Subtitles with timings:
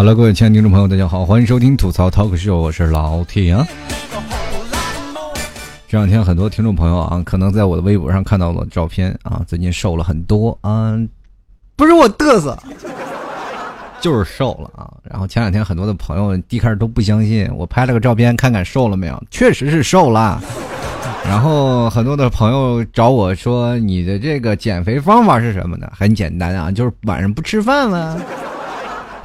[0.00, 3.68] 好了，各位亲爱的听众朋友，大家好，欢迎收听吐槽 talk show，我是老铁啊。
[5.86, 10.98] 这两天很多听众朋友啊，可能在我的微博上看到了照片啊，最近瘦了很多啊，
[11.76, 12.58] 不是我嘚瑟，
[14.00, 14.90] 就是瘦了啊。
[15.04, 20.42] 然后前两天很多的朋友一开始都不相信，我拍了个照片看看瘦了没有，确实是瘦了。
[21.26, 28.18] 然后很多的朋友找我说：“你的这个减肥方法是什么呢？”很简单啊，就是晚上不吃饭了。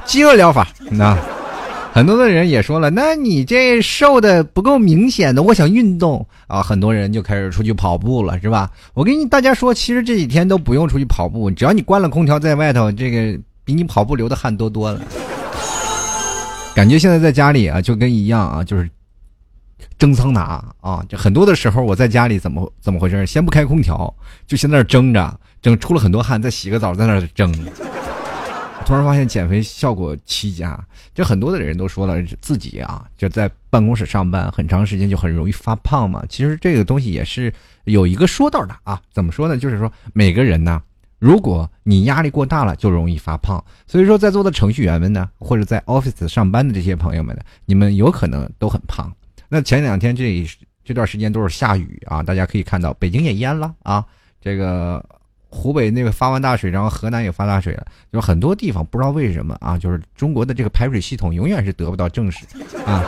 [0.06, 1.18] 饥饿疗法，那
[1.92, 8.70] 很多的人也说了，那你这瘦的不够明显的，我想运动啊，很多人就开始出去跑步了，是吧？
[8.94, 15.00] 我跟你大家说，其实这几天都不用出去跑步，只要你关了空调在外头，这个比你跑步流的汗多多了。
[16.74, 18.88] 感觉现在在家里啊，就跟一样啊，就是
[19.98, 23.26] 蒸桑拿啊，就很多的时候我在家里怎么怎么回事？
[23.26, 24.14] 先不开空调，
[24.46, 27.50] 就先在那蒸着，蒸出了很多汗，再洗个澡，在那蒸。
[28.86, 30.78] 突然发现减肥效果奇佳，
[31.12, 36.24] 就很多的人都说了自己啊，就在办公室上班很长时间就很容易发胖嘛。
[36.28, 39.58] 其实这个东西也是有一个说道的啊，怎么说呢？
[39.58, 40.80] 就是说每个人呢，
[41.18, 43.62] 如果你压力过大了，就容易发胖。
[43.88, 49.12] 所以说，在座的程序员们呢，或者在 office 上班的这些朋友们呢，你们有可能都很胖。
[49.48, 50.46] 那前两天这
[50.84, 54.06] 这段时间都是下雨啊，大家可以看到北京也淹了啊，
[54.40, 55.04] 这个。
[55.56, 62.44] 湖北那个发完大水，然后河南也发大水了，就很多地方不知道为什么啊，就是中国的这个排水系统永远是得不到正视
[62.84, 63.02] 啊。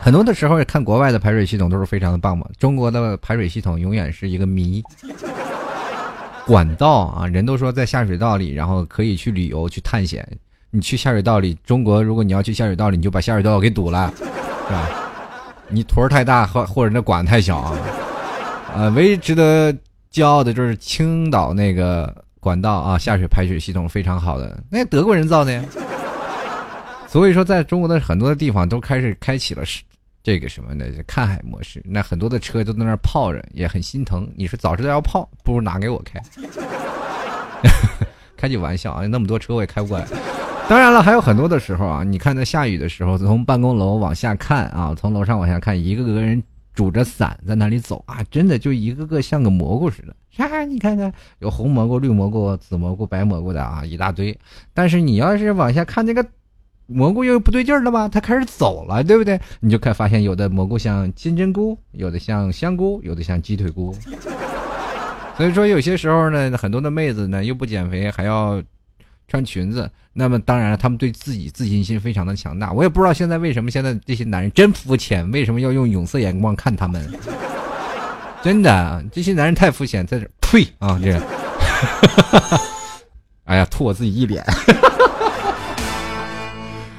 [0.00, 4.82] 很多的时候看国外的排水系统都是非常的棒嘛，中国的排水系统永远是一个谜。
[6.46, 10.26] 管道啊，人都说在下水道里，然后可以去旅游去探险。
[10.70, 14.24] 你去下水道里，中国如果你要去下水道里，你就把下水道给堵了，是
[14.72, 14.88] 吧？
[15.68, 17.76] 你坨儿太大或或者那管太小啊，
[18.76, 19.74] 啊，唯一值得。
[20.12, 25.62] 骄傲的就是青岛那个管道啊，下水排水系统非常好的，那德国人造的呀。
[27.06, 29.82] 所以说，在中国的很多的地方都开始开启了是
[30.22, 30.84] 这个什么呢？
[31.06, 31.82] 看海模式。
[31.84, 34.28] 那很多的车都在那儿泡着，也很心疼。
[34.36, 36.20] 你说早知道要泡，不如拿给我开。
[38.36, 40.06] 开句玩笑啊，那么多车我也开不过来。
[40.68, 46.42] 当然了，还有很多的时候啊，你看在下雨的时候，从办公楼往下看啊，从楼上往下看，一个个人。
[46.76, 50.14] 拄着伞在那里走啊，真的就一个个像个蘑菇似的。
[50.36, 54.38] 啊，你看看，有红蘑菇、绿蘑菇、紫蘑菇、白蘑菇的啊，一大堆。
[54.74, 56.24] 但是你要是往下看，那个
[56.86, 58.06] 蘑菇又不对劲了吧？
[58.06, 59.40] 它开始走了，对不对？
[59.60, 63.96] 你就看发现，有的蘑菇像金针菇，有的像香菇，有的像鸡腿菇。
[65.38, 68.62] 所以说，有些时候呢，很多的妹子呢又不减肥，还要。
[69.28, 72.72] 穿裙子，那么当然了，他们对自己自信心非常的强大。
[72.72, 77.04] 我也不知道现在为什么现在这些男人真肤浅，为什么要用有色眼光看他们？
[78.42, 81.00] 真的，这些男人太肤浅，在这呸啊！
[81.02, 81.20] 这，
[83.44, 84.44] 哎呀，吐我自己一脸。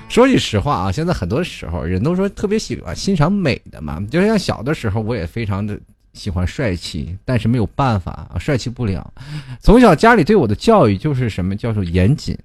[0.09, 5.79] 说句实话啊，现在很多时候人都说特别喜欢欣赏美的嘛，就像小的时候，我也非常的。
[6.17, 9.13] 喜欢帅气，但是没有办法啊，帅气不了。
[9.61, 12.37] 从小家里对我的教育就是什么叫做严谨，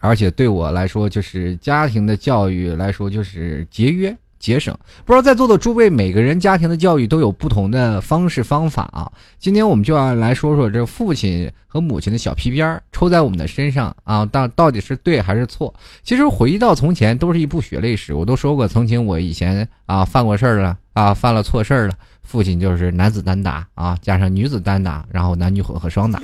[0.00, 4.76] 而且对我来说就是家庭的教育来说就是节约节省。
[5.04, 9.10] 不知道在座的诸位，每个人家庭的教育都有不同的方式方法啊。
[9.38, 15.74] 今天我们就要来说说这父亲和母亲的小皮鞭儿抽在我们的身上啊，到到底是对还是错？
[16.02, 18.14] 其实回忆到从前，都是一部血泪史。
[18.14, 21.94] 我都说过，曾经我以前啊犯过事儿了啊，犯了错事儿了。
[22.28, 26.20] 父亲就是男子单打啊，加上女子单打，然后男女混合双打，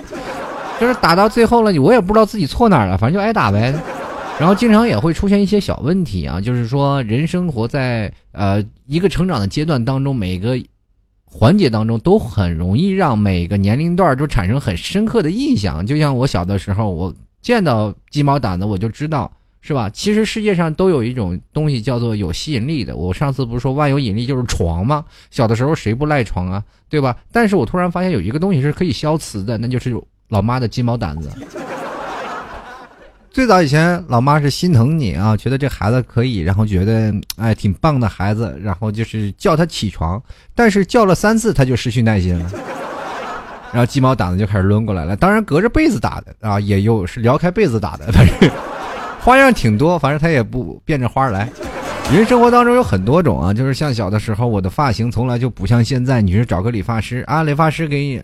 [0.78, 3.74] 就是打到最后了，我也不知道自己错哪儿了，反正就挨打呗。
[4.38, 10.60] 然后经常也会出现一些小问题啊，就是说人生活在呃一个成长的阶段当中，每个
[11.24, 15.86] 环节当中都很容易让每个年龄段都产生很深刻的印象。
[15.86, 19.32] 就像我小的时候，我见到鸡毛掸子，我就知道。
[19.66, 19.88] 是吧？
[19.88, 22.96] 其实世界上都有一种东西叫做有吸引力的。
[22.96, 25.02] 我上次不是说万有引力就是床吗？
[25.30, 26.62] 小的时候谁不赖床啊？
[26.90, 27.16] 对吧？
[27.32, 31.30] 但是我突然发现有一个东西是可以消磁的，那就是老妈的鸡毛掸子。
[33.30, 40.22] 最早以前，老妈是心疼你啊，觉得这孩子可以，然后觉得哎挺棒的孩子，然后就是叫他起床，
[40.54, 42.50] 但是叫了三次他就失去耐心了，
[43.72, 45.16] 然后鸡毛掸子就开始抡过来了。
[45.16, 48.34] 当然隔着被子打的啊，也有是撩开被子打的，但是。
[49.24, 51.48] 花样挺多，反正他也不变着花来。
[52.12, 58.22] 人生活当中有很多种啊，就是像小的时候，我的发型从来就不像现在，你是找个理发师啊，理发师给你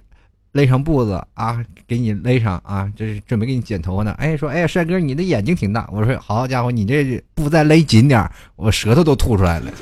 [0.53, 1.59] 勒上布子啊，
[1.89, 4.15] 给你勒上啊，这是准备给你剪头发呢。
[4.19, 5.89] 哎，说哎，帅哥，你的眼睛挺大。
[5.91, 9.73] 我说好家伙，你这布再勒紧点我舌头都吐出来了，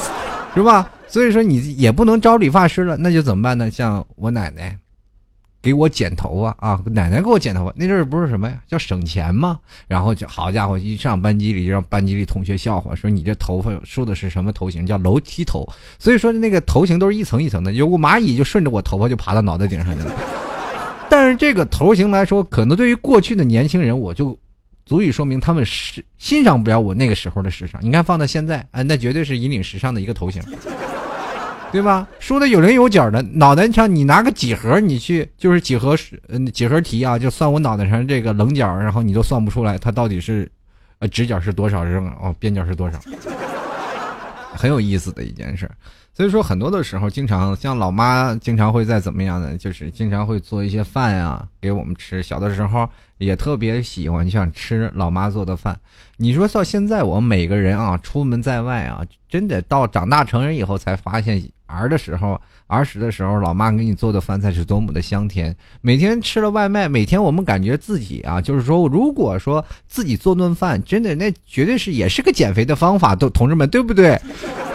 [0.54, 0.90] 是吧？
[1.08, 3.70] 所以说你也不能招理发师了，那就怎么办呢？
[3.70, 4.76] 像我奶奶。
[5.66, 7.72] 给我剪头发啊，奶奶给我剪头发。
[7.74, 9.58] 那阵儿不是什么呀，叫省钱吗？
[9.88, 14.86] 然后就好家伙，一上班级里就让班级里同学笑话，说你这头发梳的是什么头型？
[14.86, 15.68] 叫楼梯头。
[15.98, 20.14] 所以说那个头型都是一层一层的，有个蚂蚁就顺着我头发就爬到脑袋顶上去了。
[21.10, 24.38] 但是这个头型来说，可能对于过去的年轻人，我就
[24.84, 27.80] 足以说明他们是欣赏不了我那个时候的时尚。
[27.82, 30.40] 你看放到现在，啊，那绝对是引领时尚的一个头型。
[31.72, 32.08] 对吧？
[32.18, 35.94] 说的有棱有角的，脑袋上你拿个几何，你去就是几何
[36.28, 40.50] 嗯几何题啊，就算我脑袋上这个棱角，然后你都算不出来它到底是，
[41.00, 42.98] 呃直角是多少扔哦边角是多少，
[44.54, 45.70] 很有意思的一件事。
[46.14, 49.54] 所以说很多的时候，经常像老妈经常会在怎么样呢？
[49.58, 52.22] 就是经常会做一些饭呀给我们吃。
[52.22, 52.88] 小的时候
[53.18, 55.78] 也特别喜欢想吃老妈做的饭。
[56.16, 61.42] 你说到现在，我们每个人啊出门在外啊，真的到长大成人以后才发现。
[61.66, 65.54] 儿的时候，儿时的时候，老妈给你做的饭菜是多么的香甜。
[65.80, 74.20] 每天吃了外卖，每天我们感觉自己啊，就是说，如果说自己做顿饭，真的那绝对是也是个减肥的方法，都同志们对不对？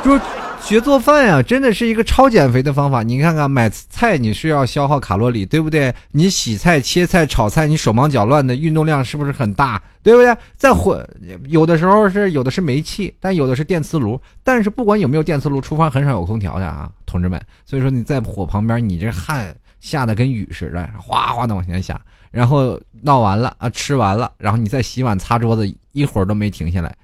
[0.03, 0.19] 就。
[0.63, 3.03] 学做饭呀，真的是一个超减肥的方法。
[3.03, 5.93] 你看看买菜，你是要消耗卡路里，对不对？
[6.11, 9.81] 你洗菜、切菜、炒菜，你手忙脚乱的，运动量是不是很大？
[10.01, 10.33] 对不对？
[10.55, 11.05] 再火，
[11.49, 14.19] 有的时候是有的是煤气，但有的是电磁炉。
[14.43, 17.41] 但是不管有没有电磁炉，厨房很少有空调的啊，同志们。
[17.65, 21.99] 所以说你在火旁边，你这汗下的跟雨似的，哗哗的往前下。
[22.31, 26.95] 然后闹完了啊，吃完了，然后你再洗碗擦桌子，一会儿都没停下来。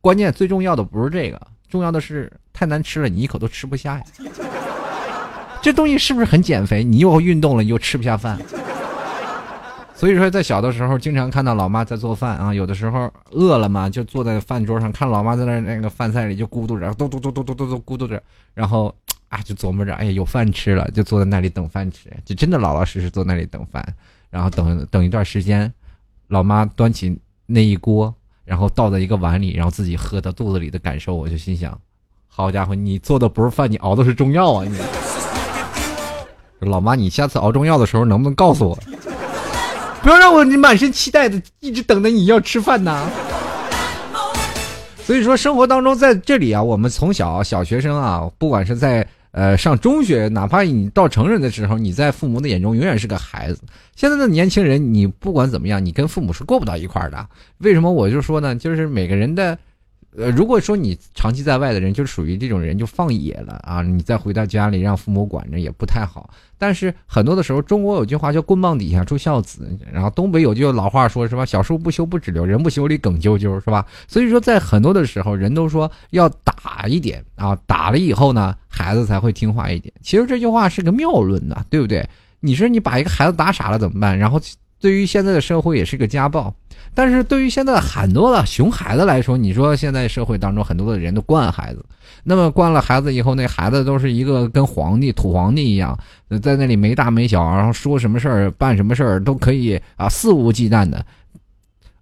[0.00, 1.40] 关键最重要的不是这个。
[1.68, 2.28] 重要的是
[2.60, 4.04] 太难吃了，你一口都吃不下呀。
[5.62, 6.84] 这东西是不是很减肥？
[6.84, 8.38] 你又运动了，你又吃不下饭。
[9.94, 12.52] 所以说，在小的时候，经常看到老妈在做饭啊。
[12.52, 18.22] 有的时候饿了嘛，就坐在饭桌上，看老妈在那那个饭菜里就咕嘟着，嘟嘟嘟嘟嘟嘟嘟咕嘟着，
[18.52, 18.94] 然后
[19.30, 23.82] 啊，就琢磨着，哎呀，有饭吃了，就坐在那里等饭吃，就真的老老实实坐那里等饭。
[24.28, 25.72] 然后等等一段时间，
[26.28, 28.14] 老妈端起那一锅。
[28.42, 31.78] 然后倒在一个碗里，然后自己喝到肚子里的感受，我就心想：
[32.32, 34.64] 好家伙，你做的不是饭，你熬的是中药啊！
[36.60, 38.78] 你老妈，你下次熬中药的时候能不能告诉我？
[40.02, 43.04] 不要让我你满身期待的一直等着你要吃饭呐！
[45.04, 49.06] 所以说，生活当中在这里啊，我们从小小学生啊，不管是在。
[49.32, 53.60] 呃，上中学，哪怕你到成人的时候，你在父母的眼中永远是个孩子。
[53.94, 57.26] 现在的年轻人，你不管怎么样，你跟父母是过不到一块儿的。
[57.58, 58.56] 为什么我就说呢？
[58.56, 59.56] 就是每个人的。
[60.16, 63.80] 呃，如果说你长期在外的人，就属于这种人，就放野了啊！
[63.80, 66.28] 你再回到家里让父母管着也不太好。
[66.58, 73.86] 但是很多的时候，中国有句话叫“棍棒底下出孝子”，然后东北有句老话说是吧：“小树不修不直溜，人不修理梗啾啾”，是吧？
[74.08, 79.94] 所以说，在很多的时候，人都说要打一点啊，打了以后呢，孩子才会听话一点。
[80.02, 82.04] 其实这句话是个谬论呢，对不对？
[82.40, 84.18] 你说你把一个孩子打傻了怎么办？
[84.18, 84.40] 然后。
[84.80, 86.52] 对于现在的社会也是个家暴，
[86.94, 91.84] 但是对于现在很多的熊孩子来说，你说现在社会当中很多的人都惯孩子，
[92.24, 95.98] 那么惯了孩子以后，那孩子都是一个跟皇帝、土皇帝一样，
[96.42, 101.04] 在那里没大没小，然后说什么事儿、办什么事儿都可以啊，肆无忌惮的。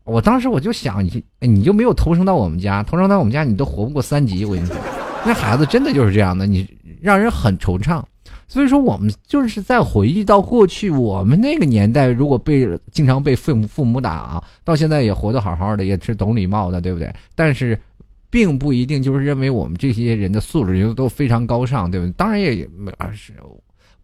[0.04, 4.44] 我当时我就想，你你就没有投生到我们家，投生到我们家你都活不过三级。
[4.44, 4.76] 我跟你说，
[5.26, 6.66] 那孩子真的就是这样的，你
[7.02, 8.02] 让人很惆怅。
[8.50, 17.14] 所以说，我们就是在回忆到过去，我们那个年代，如果被经常被父母父母打，到现在也活得好好的，也是懂礼貌的，对不对？
[17.34, 17.78] 但是，
[18.30, 22.12] 并不一定就是认为我们这些人的素质就都非常高尚，对不对？
[22.12, 22.56] 当然也
[23.12, 23.34] 是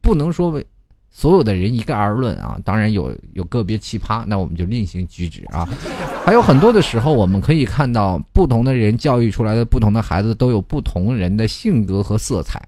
[0.02, 0.62] 不能说
[1.10, 2.58] 所有的人一概而论啊。
[2.64, 5.66] 当然有有个别奇葩，那我们就另行举止啊。
[6.26, 12.62] 还有很多的时候，我们可以看到不同的人教育出来的不同的孩子，都有不同人的性格和色彩。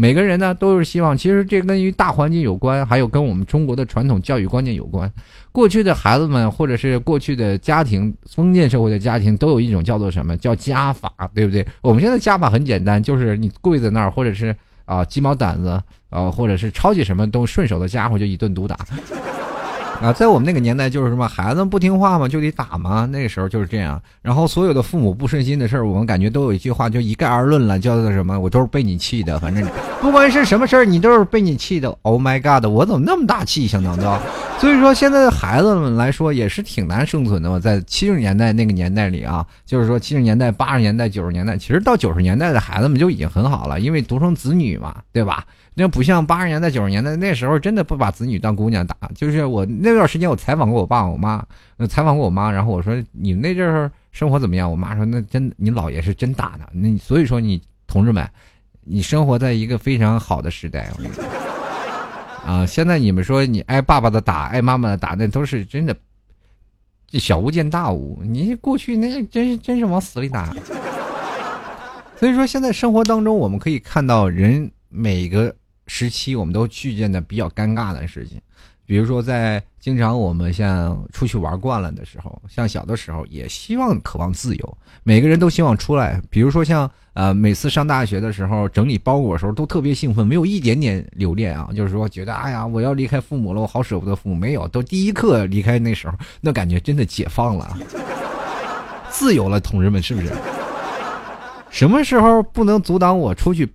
[0.00, 5.12] 每个人呢都是希望，其实这跟于大环境有关，还有跟我们中国的传统教育观念有关。
[5.50, 11.66] 过去的孩子们，或者是过去的家庭，封建社会的家庭，都有一种叫做什么叫家法，对不对？
[11.80, 18.78] 我们现在家法很简单，就是你跪在那儿，或者是啊鸡毛掸子，啊或者是抄起什么都顺手的家伙就一顿毒打。
[20.00, 23.04] 啊，在我们那个年代，就是什么孩子不听话嘛，就得打嘛。
[23.04, 24.00] 那个时候就是这样。
[24.22, 28.38] 然后所有的父母不顺心的事儿，我们感觉都有一句话，就一概而论了，叫做什么？
[28.38, 29.40] 我都是被你气的。
[29.40, 29.68] 反正
[30.00, 31.88] 不管是什么事儿，你都是被你气的。
[32.02, 32.64] Oh my god！
[32.70, 33.92] 我怎么那么大气性呢？
[33.96, 34.22] 对吧？
[34.60, 37.58] 所以说，现在的孩子们来说也是挺难生存的嘛。
[37.58, 45.44] 在七十年代那个年代里啊，就是说七十年代、八十年代、九十年代，其实到九十年代的孩子们就已经很好了，因为独生子女嘛，对吧？
[45.74, 48.96] 那不像八十年代、九十年代那时候，真的不把子女当姑娘打。
[49.14, 51.44] 就是我那那段时间，我采访过我爸、我妈，
[51.88, 54.70] 采访过我妈，然后我说你们那阵儿生活怎么样？
[54.70, 56.68] 我妈说那真，你姥爷是真打的。
[56.72, 58.28] 那所以说你同志们，
[58.84, 60.90] 你生活在一个非常好的时代。
[62.44, 65.94] 啊，现在你们说你挨爸爸的打，挨妈妈的打，那都是真的，
[67.06, 68.20] 这小巫见大巫。
[68.24, 70.54] 你过去那真是真是往死里打。
[72.16, 75.54] 所以说，现在生活当中，我们可以看到人每个
[75.86, 78.40] 时期，我们都遇见的比较尴尬的事情。
[78.88, 86.18] 比如说，在经常我们像出去玩惯了的时候，像小的时候也希望渴望自由，每个人都希望出来。
[86.30, 94.34] 比如说像呃，每次上大学的时候整理包裹的时候都特别兴奋，没有一点点留恋啊，就是说觉得哎呀，我要离开父母了，我好舍不得父母。
[94.34, 97.76] 没有，都第一刻离开那时候，那感觉真的解放了，
[99.10, 100.32] 自由了，同志们是不是？
[101.68, 103.70] 什么时候不能阻挡我出去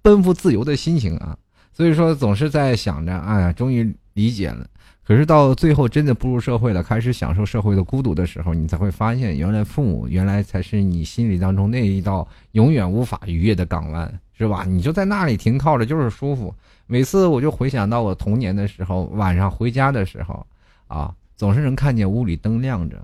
[0.00, 1.36] 奔赴自由的心情啊？
[1.74, 3.94] 所以说总是在想着，哎呀，终于。
[4.16, 4.66] 理解了，
[5.04, 14.64] 可是到最后真的步入社会了，开始享受社会的孤独的时候，你才会发现，原来父母原来才是你心里当中那一道永远无法逾越的港湾，是吧？
[14.66, 16.52] 你就在那里停靠着，就是舒服。
[16.86, 20.46] 每次我就回想到我童年的时候，晚上回家的时候，
[20.86, 22.96] 啊，总是能看见屋里灯亮着，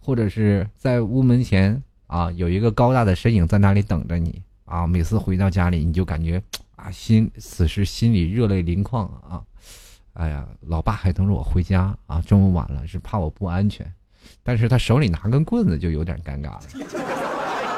[0.00, 4.88] 或者是在屋门前啊有一个高大的身影在那里等着你啊。
[4.88, 6.42] 每次回到家里，你就感觉
[6.74, 9.40] 啊心此时心里热泪盈眶啊。
[10.18, 12.20] 哎呀，老爸还等着我回家啊！
[12.26, 13.86] 这么晚了，是怕我不安全，
[14.42, 16.60] 但是他手里拿根棍子就有点尴尬了。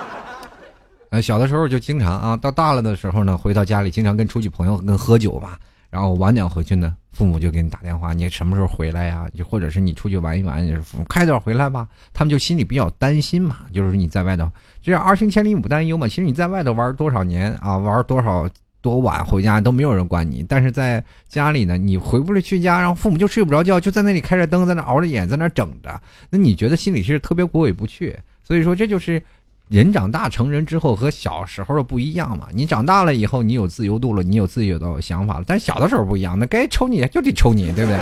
[1.10, 5.58] 呃，小的时候就经常啊，到大了的时候呢，回到家里经常跟出去朋友跟喝酒嘛，
[5.90, 9.28] 然后晚点回去呢，父母就给你打电话，你什么时候回来呀？
[9.36, 11.86] 就或者是你出去玩一玩，就是父母快点回来吧。
[12.14, 16.08] 他们就心里比较担心嘛，就是你在外头，这样儿行千里母担忧嘛。
[16.08, 18.48] 其实你在外头玩多少年啊，玩多少。
[18.82, 26.00] 多晚回家都没有人管你，但是在家里呢，你回不了去家，然后父母就睡不着觉，就在那里开着灯，在那熬着眼，在那整着。
[26.30, 28.18] 那你觉得心里是特别过意不去。
[28.42, 29.22] 所以说，这就是
[29.68, 32.48] 人长大成人之后和小时候的不一样嘛。
[32.52, 38.00] 你长大了以后，你有自由度了，你有自己的想法了，但小的时候不一样，那该抽你就得抽你，对不对？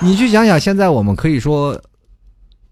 [0.00, 1.80] 你去想想，现在我们可以说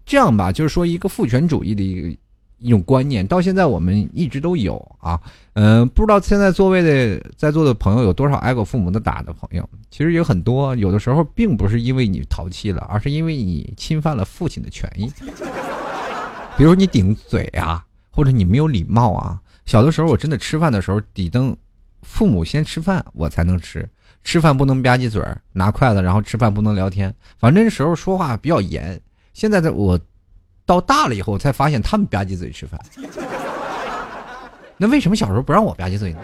[0.05, 2.17] 这样吧，就是说一个父权主义的一个。
[2.63, 5.19] 一种观念到现在我们一直都有啊，
[5.53, 9.69] 嗯，不知道现在座位的在座的朋友有多少挨过父母的打的朋友？
[9.91, 15.11] 其实有很多，有的时候并不是因为你淘气了，而是因为你侵犯了父亲的权益。
[16.57, 19.37] 比如你顶嘴啊，或者你没有礼貌啊。
[19.65, 21.55] 小的时候我真的吃饭的时候，得等
[22.01, 23.87] 父母先吃饭，我才能吃。
[24.23, 29.01] 吃饭不能吧唧嘴儿，拿筷子，然后吃饭不能聊天，反正那时候说话比较严。
[29.33, 29.99] 现在的我。
[30.65, 32.79] 到大了以后，才发现他们吧唧嘴吃饭。
[34.77, 36.19] 那为什么小时候不让我吧唧嘴呢？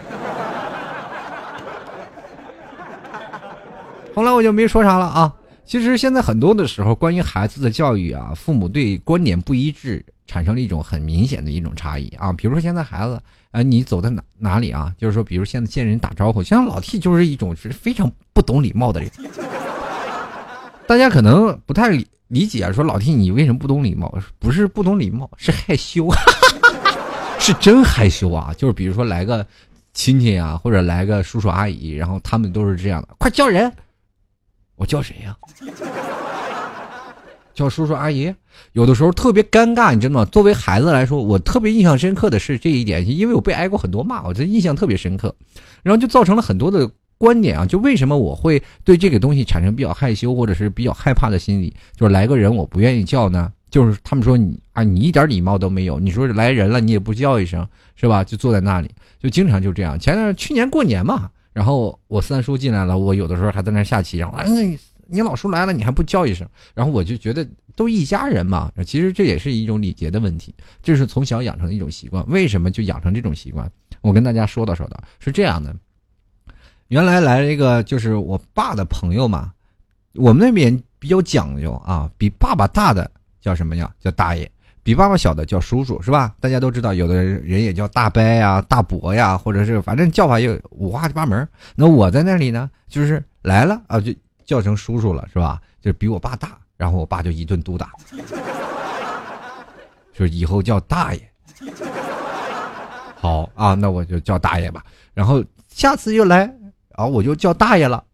[4.14, 5.32] 后来我就没说啥了啊。
[5.64, 12.32] 其实现在很多的时候，关于孩子的教育啊，父母对观点不一致，产生了一种很明显的一种差异啊。
[12.32, 14.92] 比如说现在孩子，啊，你走在哪哪里啊？
[14.98, 19.08] 就是说，比如现在见人打招呼，像老 T 就是一种是非常不懂礼貌的人。
[20.88, 21.96] 大家可能不太
[22.30, 22.40] 理。
[22.40, 24.12] 理解说老弟，你为什么不懂礼貌？
[24.38, 26.08] 不是不懂礼貌，是害羞，
[27.38, 28.54] 是真害羞啊！
[28.56, 29.46] 就是比如说来个
[29.92, 33.70] 亲戚啊，或者来个叔叔阿姨，然后他们都是这样的，快叫人！
[34.76, 35.36] 我叫谁呀？
[37.52, 38.34] 叫叔叔阿姨。
[38.72, 40.24] 有的时候特别尴尬，你知道吗？
[40.26, 45.34] 作为孩子来说，我特别印象深刻的是这一点，因为我被挨过很多骂，我这印象特别深刻，
[45.82, 46.90] 然后就造成了很多的。
[47.20, 51.70] 观点啊，就为什么我会对这个东西产生比较害羞或者是比较害怕的心理？
[51.94, 56.00] 就是来个人我不愿意叫呢，就是他们说你啊，你一点礼貌都没有。
[56.00, 58.24] 你说来人了，你也不叫一声，是吧？
[58.24, 60.00] 就坐在那里，就经常就这样。
[60.00, 64.46] 前段去年过年嘛，然后我三叔进来了，我有的时候还在那下棋，然后哎，
[65.06, 66.48] 你老叔来了，你还不叫一声？
[66.74, 67.46] 然后我就觉得
[67.76, 72.26] 都一家人嘛，其实这也是一种礼节的问题，这是从小养成的一种习惯。
[72.30, 73.70] 为什么就养成这种习惯？
[74.00, 75.76] 我跟大家说道说道，是这样的。
[76.90, 79.52] 原来来了一个，就是我爸的朋友嘛。
[80.14, 83.08] 我们那边比较讲究啊，比爸爸大的
[83.40, 83.88] 叫什么呀？
[84.00, 84.50] 叫大爷。
[84.82, 86.34] 比爸爸小的叫叔叔，是吧？
[86.40, 91.48] 大家都知道，有的人也叫大伯呀、大伯呀，或者是反正叫法也五花八门。
[91.76, 94.12] 那我在那里呢，就是来了啊，就
[94.44, 95.62] 叫成叔叔了，是吧？
[95.80, 97.92] 就是比我爸大，然后我爸就一顿毒打，
[100.12, 101.30] 就是以后叫大爷。
[103.14, 104.84] 好啊，那我就叫大爷吧。
[105.14, 106.52] 然后下次又来。
[107.00, 108.04] 然后我就叫大爷了，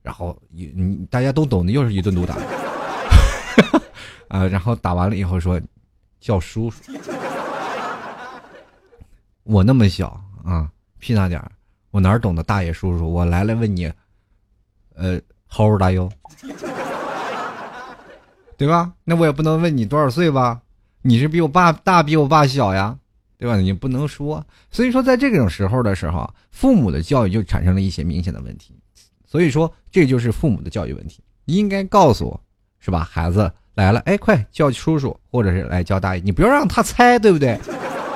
[0.00, 2.34] 然后你大家都懂的，又是一顿毒打，
[4.28, 5.60] 啊，然后打完了以后说
[6.18, 6.80] 叫叔叔，
[9.42, 10.66] 我那么小啊，
[10.98, 11.52] 屁大点儿，
[11.90, 13.06] 我哪懂得大爷叔叔？
[13.06, 13.92] 我来了问你，
[14.94, 16.10] 呃，How old are you？
[18.56, 18.94] 对吧？
[19.04, 20.62] 那我也不能问你多少岁吧？
[21.02, 22.96] 你是比我爸大，比我爸小呀？
[23.42, 23.56] 对吧？
[23.56, 28.72] 你不能说，所以说在这种时候的时候，父母的教育就产生了一些明显的问题。
[29.26, 31.24] 所以说，这就是父母的教育问题。
[31.46, 32.38] 应该告诉，
[32.78, 33.00] 是吧？
[33.00, 37.58] 孩子来了，哎，快叫叔叔，或者是来叫大爷，你不要让他猜，对不对？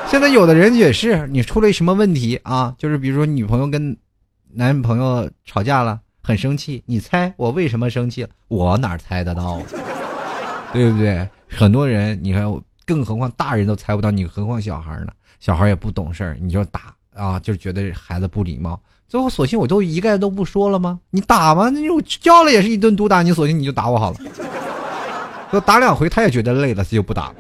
[0.07, 2.73] 现在有的人也是，你出了什么问题啊？
[2.79, 3.97] 就是比如说女朋友跟
[4.53, 8.25] 男朋友吵架了，很生气，你猜我为什么生气？
[8.47, 9.61] 我哪猜得到？
[10.73, 11.29] 对不对？
[11.49, 12.45] 很多人，你看，
[12.87, 15.09] 更何况大人都猜不到，你何况小孩呢？
[15.41, 18.81] 小孩也不懂事儿，你就打啊，就觉得孩子不礼貌。
[19.09, 20.99] 最后，索性我都一概都不说了吗？
[21.11, 21.69] 你打吗？
[21.69, 24.19] 你我叫了也是一顿毒打，你索性你就打我好了。
[25.51, 27.35] 说打两回，他也觉得累了，他就不打了。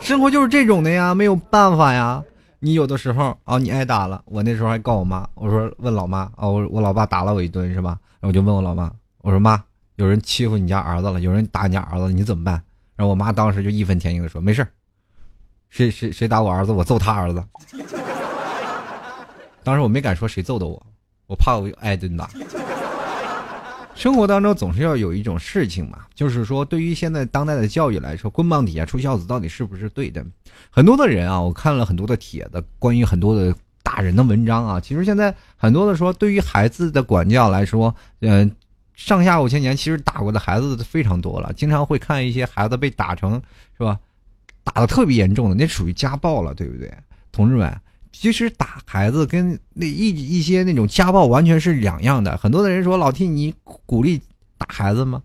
[0.00, 2.22] 生活就是这种的呀，没有办法呀。
[2.58, 7.98] 你有的时候啊，你挨打了，我那时候还告我妈，我说问老妈啊，我我老爸打了我一顿是吧？
[8.20, 8.90] 然后我就问我老妈，
[9.22, 9.62] 我说妈，
[9.96, 12.54] 有人欺负你家儿子了，有人打你家儿子，你怎么办？
[12.96, 14.66] 然后我妈当时就义愤填膺的说，没事
[15.70, 17.42] 谁谁谁打我儿子，我揍他儿子。
[19.64, 20.86] 当时我没敢说谁揍的我，
[21.26, 22.28] 我怕我挨顿打。
[23.94, 30.24] 生活当中总是要有一种事情嘛，就是说，对于现在当代的教育来说，棍棒底下出孝子到底是不是对的？
[30.70, 38.50] 很多的人啊，我看了很多的帖子，关于很多的大人的文章啊，其实现在很多的说，对于孩子的管教来说，嗯，
[38.94, 43.40] 上下五千年，其实打过的孩子非常多了，经常会看一些孩子被打成
[43.76, 43.98] 是吧，
[44.62, 46.92] 打的特别严重的，那属于家暴了，对不对，
[47.32, 47.80] 同志们？
[48.12, 52.36] 其实打孩子跟那一一些那种家暴完全是两样的。
[52.36, 54.20] 很多的人说老 T 你鼓励
[54.58, 55.22] 打孩子吗？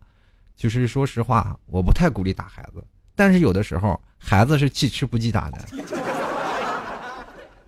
[0.56, 2.82] 就是说实话，我不太鼓励打孩子。
[3.14, 5.60] 但是有的时候孩子是记吃不记打的。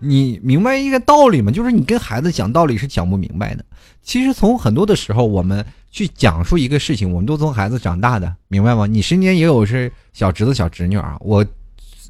[0.00, 1.52] 你明白一个道理吗？
[1.52, 3.64] 就是你跟孩子讲道理是讲不明白的。
[4.02, 8.86] 其实从很多的时候，我们去讲述一个事情，我们都从孩子长大的，明白吗？
[8.86, 11.16] 你身边也有是小侄子小侄女啊。
[11.20, 11.46] 我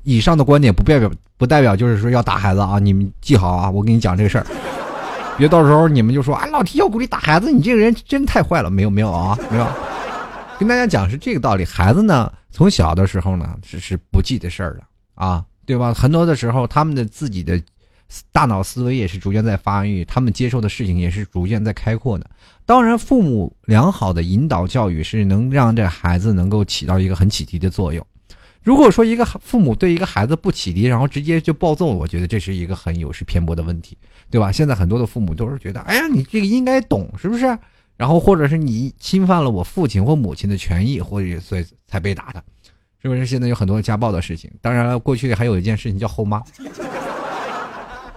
[0.04, 1.10] 以上的观点不代表。
[1.40, 2.78] 不代表就是说要打孩子啊！
[2.78, 3.70] 你们记好啊！
[3.70, 4.46] 我跟你讲这个事儿，
[5.38, 8.68] 别到时候你们就说啊，老提要鼓励打孩子，你这个人真太坏了。
[8.68, 9.66] 没有没有啊，没有。
[10.58, 14.82] 跟大家讲是这个道理，孩子呢从小的时候呢是是不记得事儿的
[15.14, 15.94] 啊，对吧？
[15.94, 17.58] 很多的时候他们的自己的
[18.32, 22.28] 大脑思维也是逐渐在发育，他们接受的事情也是逐渐在开阔的。
[22.66, 28.04] 当然，父母良好的引导教育是能让这孩子能够起到一个很启迪的作用。
[28.62, 33.96] 如果说一个父母对一个孩子不启迪，然后直接就暴揍，我觉得这是一个很有失偏颇的问题，
[34.30, 34.52] 对吧？
[34.52, 37.58] 现在很多的父母都是觉得，哎呀，你这个应该懂，是不是？
[37.96, 42.44] 然后或者是你侵犯了我父亲或母亲的权益，或者所以才被打的，
[43.00, 43.24] 是不是？
[43.24, 44.50] 现在有很多家暴的事情。
[44.60, 46.42] 当然了，过去还有一件事情叫后妈，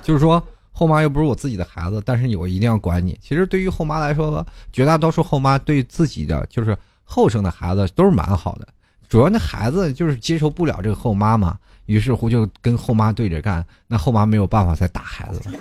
[0.03, 3.17] 就是说后妈又不是我自己的孩子，但是我一定要管你。
[3.21, 8.67] 其实对于后妈来说，绝大多数后妈对自己的就是后生的孩子都是蛮好的。
[9.07, 15.59] 主要那孩子就是接受不了这个后妈嘛，于是乎就跟后妈对着干，那后妈没有办法再打孩子了，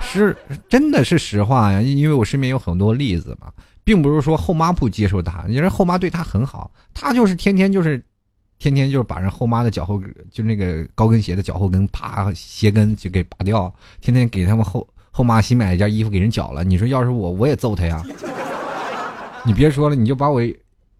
[0.00, 0.36] 是
[0.68, 3.50] 真的是实话呀，因为我身边有很多例子嘛，
[3.82, 8.04] 并不是说后妈不接受他，因为后妈对他很好，他就是天天就是，
[8.58, 18.02] 天天就是把人后妈的脚后就那个高跟鞋的脚后跟啪鞋跟就给拔掉，天天给他们后后妈新买一件衣服给人绞了，你说要是我我也揍他呀，
[19.44, 20.40] 你别说了，你就把我。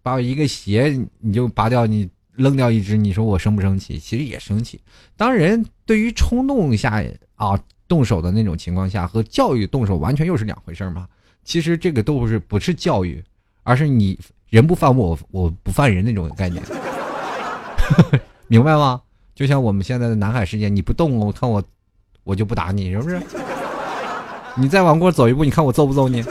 [0.03, 3.99] 把我一个鞋你就拔掉，你扔掉一只，你说我生不生气？
[3.99, 4.79] 其实也生气。
[5.17, 7.03] 当人对于冲动下
[7.35, 11.05] 啊动手的那种情况下，和教育动手完全又是两回事嘛。
[11.43, 13.21] 其实这个都不是不是教育，
[13.63, 14.17] 而是你
[14.49, 16.63] 人不犯我，我不犯人那种概念，
[18.47, 19.01] 明白吗？
[19.35, 21.63] 就像我们现在的南海事件，你不动我，看我
[22.23, 23.21] 我就不打你，是不是？
[24.55, 26.23] 你再往过走一步，你看我揍不揍你？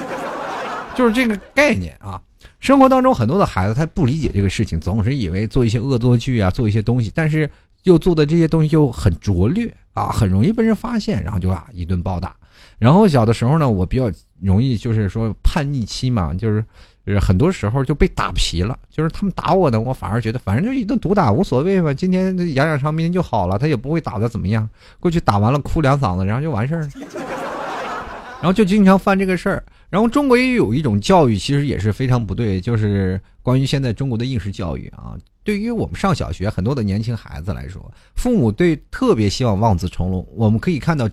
[0.94, 2.20] 就是这个概念啊。
[2.58, 7.48] 生活当中很多的孩子他不理解这个事情，总是以为做一些恶作剧啊，做一些东西，但是
[7.84, 12.34] 又做的这些东西又很拙劣啊，很容易被人发现，然后就啊一顿暴打。
[12.78, 16.64] 然后小的时候呢，我比较容易就是说叛逆期嘛，就是
[17.06, 24.68] 就是很多时候就被打皮了，就是他们打我呢，我反而觉得反正就一顿毒打无所谓吧，今天养养伤，明天就好了，他也不会打的怎么样。
[24.98, 26.90] 过去打完了哭两嗓子，然后就完事儿了，
[28.42, 29.64] 然后就经常犯这个事儿。
[29.88, 35.14] 然后中国也有一种教育，其实也是非常不对，就是关于现在中国的应试教育啊。
[35.44, 40.26] 对于我们上小学很多的年轻孩子来说，父母对特别希望望子成龙。
[40.34, 41.08] 我们可以看到，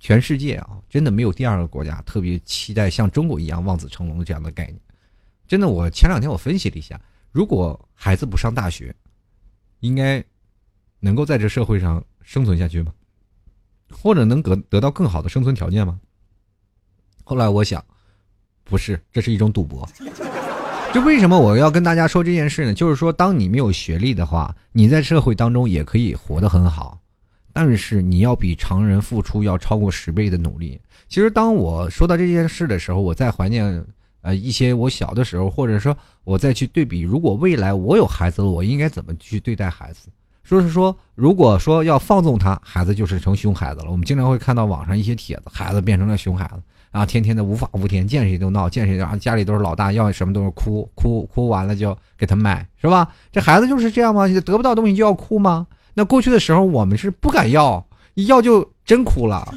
[0.00, 4.76] 全世界啊，真的没有第二个国家特别期待像中国一样望子成龙这样的概念。
[5.54, 8.92] 真的，我前两天我分析了一下，如果孩子不上大学，
[9.78, 10.20] 应该
[10.98, 12.92] 能够在这社会上生存下去吗？
[13.88, 15.96] 或者能得得到更好的生存条件吗？
[17.22, 17.84] 后来我想，
[18.64, 19.88] 不是，这是一种赌博。
[20.92, 22.74] 就为什么我要跟大家说这件事呢？
[22.74, 27.00] 就是说，当你没有学历的话，你在社会当中也可以活得很好。
[27.52, 30.80] 但是你要比常人付出要超过十倍的努力。
[31.06, 33.86] 其实当我说到这件事的时候，我在怀念
[34.24, 40.08] 呃一些我小的时候，或者说我再去对比，如果未来我有孩子了，我应该怎么去对待孩子？
[40.42, 43.90] 说是说，如果说要放纵他，孩子就是成熊孩子了。
[43.90, 53.08] 我们经常会看到网上一些帖子，孩子变成了熊孩子，啊，天天的无法无天，见谁都闹，见谁啊，家里都是老大，要什么都是哭，哭哭完了就给他卖，是吧？
[53.30, 54.26] 这孩子就是这样吗？
[54.26, 55.66] 得不到东西就要哭吗？
[55.94, 59.54] 那过去的时候我们是不敢要，一要就真哭了，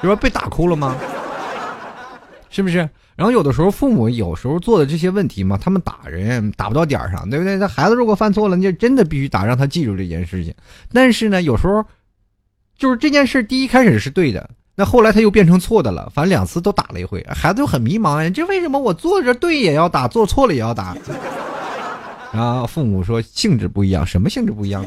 [0.00, 0.16] 是吧？
[0.16, 0.96] 被打哭了吗？
[2.50, 2.88] 是不是？
[3.14, 7.56] 然后有的时候父母有时候做的这些问题嘛，他们打人打不到点儿上，对不对？
[7.56, 10.54] 那孩子如果犯错了，你就真的必须打，让他记住这件事情。
[10.92, 11.84] 但是呢，有时候
[12.78, 16.10] 就是这件事第一开始是对的，那后来他又变成错的了。
[16.14, 20.96] 反正两次都打了一回，孩子就很迷茫，这为什么我做着对也要打，做错了也要打？
[22.32, 24.84] 然后父母说性质不一样，什么性质不一样？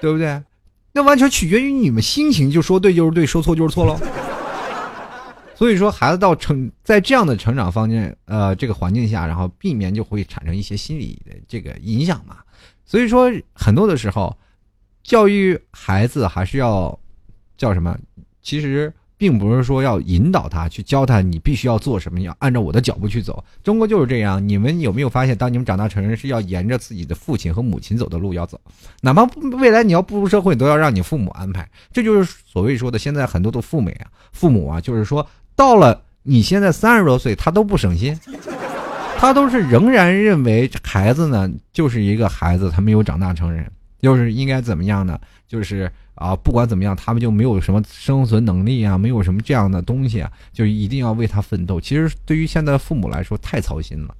[0.00, 0.42] 对不对？
[0.92, 3.98] 那完全取决于你们心情，就说对就是对，说错就是错喽。
[5.56, 12.36] 所以说，孩子到成在这样的成长方面，呃，这个环境下，然后避免就会产生一些心理的这个影响嘛。
[12.84, 14.36] 所以说，很多的时候，
[15.02, 16.96] 教育孩子还是要
[17.56, 17.96] 叫什么？
[18.42, 23.42] 其实并不是说要引导他去教他，你必须要做什么，要按照我的脚步去走。
[23.64, 24.46] 中国就是这样。
[24.46, 28.60] 你们有没有发现，当你们长大成人，是要沿着自己的父亲和母亲走的路要走，
[29.00, 29.24] 哪怕
[29.56, 31.66] 未来你要步入社会，都要让你父母安排。
[31.90, 35.26] 这就是所谓说的，现在很多的父母啊，父母啊，就是说。
[35.56, 38.16] 到了你现在三十多岁，他都不省心，
[39.18, 45.18] 他都是仍然认为孩子呢就是一个孩子，他没有长大成人，就是应该怎么样呢？
[45.48, 51.80] 就是啊，不管怎么样，他们就没有什么生存能力啊，没有什么这样的东西啊，就一定要为他奋斗。
[51.80, 54.14] 其实对于现在的父母来说，太操心了。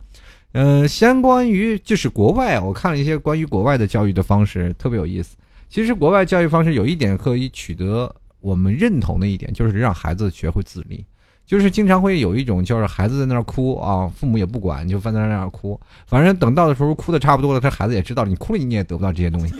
[0.53, 5.37] 嗯，相关于就是国外，我看了一些关于国外的教育的方式，特别有意思。
[5.69, 11.05] 其实国外教育方式有一点可以取得我们认同的一点，就是让孩子学会自立。
[11.47, 15.81] 就是经常会有一种，就是孩子在那儿哭啊，父母也不管，就放在那儿哭。
[16.05, 19.55] 反正等到的时候哭的差不多了，他孩子也知道了你哭了，你也得不到这些东西。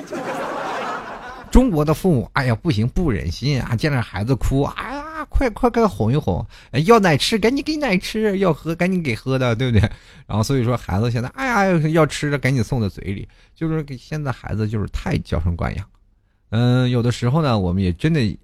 [1.49, 6.45] 中国的父母，哎呀，不行，不忍心啊，见着孩子哭，哎呀，快快快哄一哄，
[6.87, 9.89] 要奶吃赶紧给奶吃，要喝赶紧给喝的，对不对？
[10.27, 15.87] 然后所以说孩子现在，哎呀，要吃的赶紧送到嘴里，就是给现在孩子就是太娇生惯养。
[16.51, 18.37] 嗯，有的时候呢，我们也真的。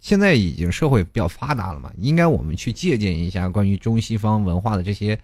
[0.00, 5.18] 现在已经社会比较发达了嘛，应该我们去借鉴一下关于中西方文化的这些，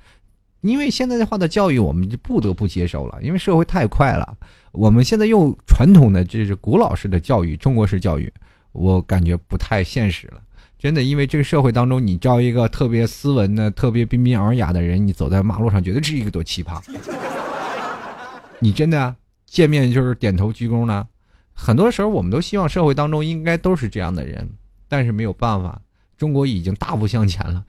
[0.60, 4.36] 因为现在的话的教育我们就不得不接受了，因为社会太快了。
[4.72, 8.30] 我们现在用传统的这是古老式的教育，中国式教育，
[8.72, 10.42] 我感觉不太现实了。
[10.78, 16.78] 真的，因为这个社会当中，你招一个特别斯文的、特别彬彬尔雅的人，你走在马路上绝对是一个多奇葩。
[18.58, 21.06] 你真的见面就是点头鞠躬呢？
[21.54, 24.46] 很多时候，我们都希望社会当中应该都是这样的人。
[24.88, 25.81] 但是没有办法，
[26.16, 27.64] 中国已经大步向前了，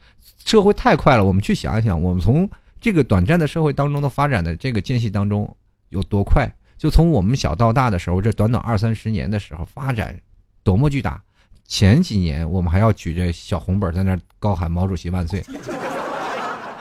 [0.46, 1.26] 社会太快了。
[1.26, 2.50] 我们去想一想，我们从
[2.80, 5.56] 这个短暂的社会当中的发展的这个间隙当中
[5.90, 6.48] 有多快？
[6.78, 10.20] 就从我们小到大的时候，这短短二三十年的时候发展
[10.64, 11.22] 多么巨大。
[11.66, 15.44] 前几年我们还要举着小红本在那高喊“毛主席万岁”，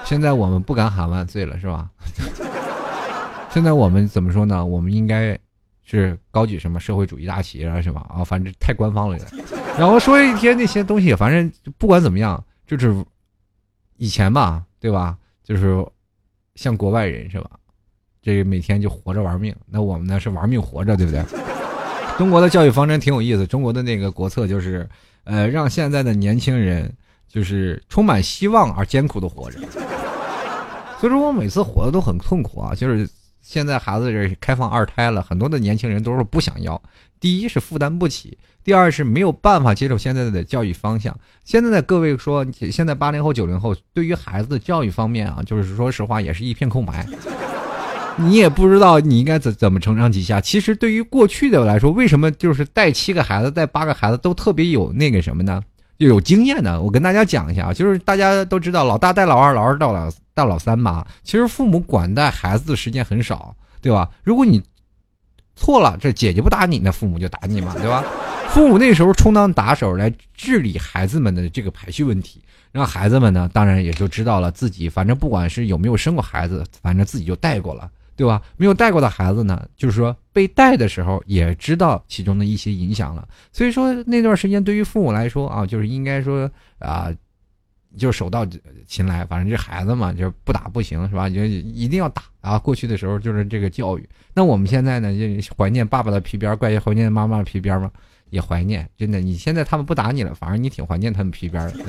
[0.04, 1.90] 现在我们不敢喊万岁了，是吧？
[3.50, 4.64] 现在我们怎么说呢？
[4.64, 5.38] 我们应该。
[5.88, 8.04] 是高举什么社会主义大旗啊，是吧？
[8.12, 9.16] 啊，反正太官方了。
[9.78, 12.94] 然后说一天那些东西，反正不管怎么样，就是
[13.96, 15.16] 以前吧，对吧？
[15.44, 15.84] 就是
[16.54, 17.50] 像国外人是吧？
[18.22, 19.54] 这每天就活着玩命。
[19.66, 21.22] 那我们呢是玩命活着，对不对？
[22.16, 23.46] 中国的教育方针挺有意思。
[23.46, 24.88] 中国的那个国策就是，
[25.24, 26.90] 呃，让现在的年轻人
[27.28, 29.58] 就是充满希望而艰苦的活着。
[30.98, 33.08] 所以说我每次活的都很痛苦啊，就是。
[33.48, 36.82] 现在孩子这开放二胎了，很多的年轻人都是不想要。
[37.20, 41.16] 第一是负担不起，第二是没有办法接受现在的教育方向。
[41.44, 47.06] 现在的各位说，现在八零后、九零后对于孩子的教育方面啊，就是说实话也是一片空白。
[48.18, 50.40] 你也不知道你应该怎怎么承上启下。
[50.40, 55.62] 其实对于过去的来说，为什么就是带七个孩子、带八个孩子都特别有那个什么呢？
[55.98, 61.06] 又有经验的，我跟大家讲一下啊，就是大家都知道，老大带老二，老二带老带老三嘛。
[61.22, 64.10] 其实父母管带孩子的时间很少，对吧？
[64.22, 64.62] 如果你
[65.54, 68.04] 错了，这姐姐不打你，那父母就打你嘛，对吧？
[68.50, 77.90] 父母那时候充当打手来治理孩子们的这个排序问题，让孩子们呢，当然也就知道了自己，反正不管是有没有生过孩子，反正自己就带过了。
[78.16, 78.40] 对吧？
[78.56, 83.26] 没有带过的孩子呢，就是说被带的时候也知道其中的一些影响了。
[83.52, 87.12] 所以说那段时间对于父母来说啊，就是应该说啊，
[87.96, 88.46] 就手到
[88.86, 91.28] 擒来，反正这孩子嘛，就是不打不行，是吧？
[91.28, 92.58] 就一定要打啊！
[92.58, 94.08] 过去的时候就是这个教育。
[94.34, 97.90] 那我们现在呢，就怀念爸爸的皮鞭，怪怀念妈妈的皮鞭吗？
[98.30, 99.20] 也怀念，真的。
[99.20, 101.74] 你现在他们不打你了，反而你挺怀念他们皮鞭的。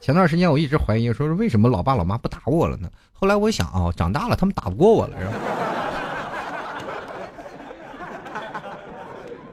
[0.00, 2.90] 前段时间我一直怀疑，说是为什么老爸老妈不打我了呢？
[3.20, 5.32] 后来我想啊，长大了他们打不过我了，是吧？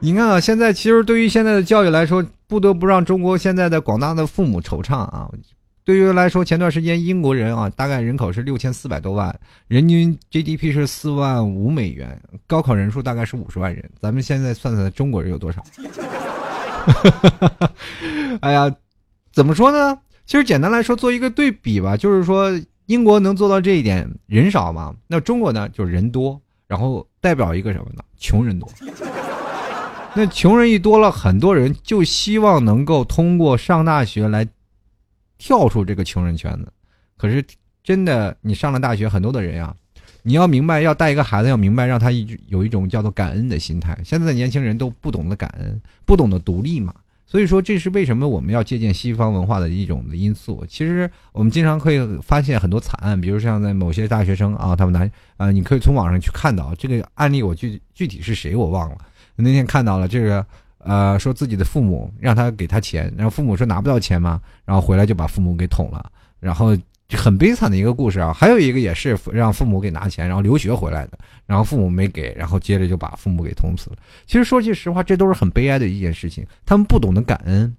[0.00, 5.28] 你看啊，现在其实对于现在的教育来说，不得不让中国现在的广大的父母惆怅啊。
[5.84, 13.84] 对于来说，前段时间英国人啊，大概人口是六千四百多万，人均 GDP 是四万五美元，高考人数大概是五十万人。
[14.00, 15.62] 咱们现在算算中国人有多少？
[18.40, 18.74] 哎呀，
[19.32, 19.98] 怎么说呢？
[20.26, 22.50] 其实简单来说，做一个对比吧，就是说
[22.88, 24.96] 英国能做到这一点，人少嘛？
[25.06, 28.02] 那中国呢，就是人多，然后代表一个什么呢？
[28.16, 28.66] 穷人多。
[30.14, 34.48] 那穷人一多了，很多人就希望能够通过上大学来
[35.36, 36.72] 跳出这个穷人圈子。
[37.18, 37.44] 可是
[37.84, 39.76] 真的，你上了大学，很多的人啊，
[40.22, 43.96] 你要明白，要带一个孩子，要明白让他一有一种叫做感恩的心态。
[44.02, 46.94] 现在的年轻人都不懂得感恩，不懂得独立嘛。
[47.30, 50.64] 所以说，这是为什么我们要借鉴西方文化的一种的因素。
[50.66, 57.42] 其实我们经常可以发现很多惨案，比如像在某些大学生啊，他们拿啊，你可以从网上去看到这个案例。
[57.42, 58.96] 我具具体是谁我忘了。
[59.36, 60.46] 那天看到了这个，
[60.78, 66.10] 呃，说自己的父母让他给他钱，然后父母说拿不到钱嘛，然后回来就把父母给捅了，
[66.40, 66.74] 然后
[67.16, 68.32] 很悲惨的一个故事啊。
[68.32, 73.96] 还有一个也是让父母给拿钱，然后留学回来的，然后父母没给，然后接着就把父母给捅死了。
[74.26, 76.46] 其实说句实话，这都是很悲哀的一件事情。
[76.66, 77.74] 他们不懂得感恩，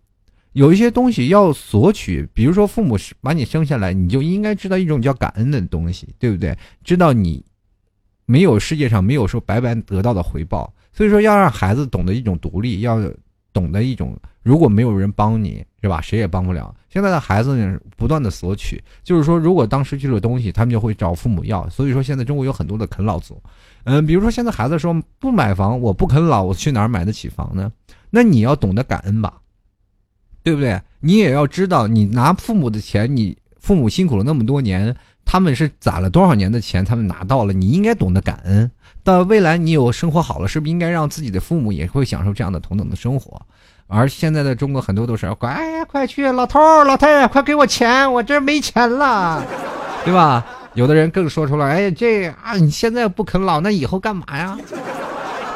[0.54, 6.58] 有一些东西要索取，比如说父母把你生下来，你就应该知道一种叫感恩的东西，对不对？
[6.84, 7.46] 知道你
[8.26, 10.74] 没有世界上没有说白白得到的回报。
[10.92, 13.00] 所以说，要让孩子懂得一种独立，要
[13.54, 16.02] 懂得一种，如果没有人帮你，是吧？
[16.02, 16.76] 谁也帮不了。
[16.89, 21.69] 现在的孩子呢，不断的索取，就是说，如果当失去了东西，他们就会找父母要。
[21.69, 23.41] 所以说，现在中国有很多的啃老族，
[23.84, 27.71] 嗯，比如说现在孩子说不买房，我不啃老，我去哪儿买得起房呢？
[28.10, 29.39] 那你要懂得感恩吧，
[30.41, 30.82] 对不对？
[30.99, 38.69] 你也要知道，你拿父母的钱，你父母辛苦了那么多年，他们是攒了多少年的钱，他们拿到了，你应该懂得感恩。
[39.04, 43.39] 到未来你有生活好了，是不是应该让自己的父母也会享受这样的同等的生活？
[43.91, 49.43] 而现在的中国很多都是，哎呀，快去，老头老太太，快给我钱，我这没钱了，
[50.06, 50.45] 对吧？
[50.75, 54.56] 有的人更说出来，哎，这啊，你现在不啃老，那以后干嘛呀？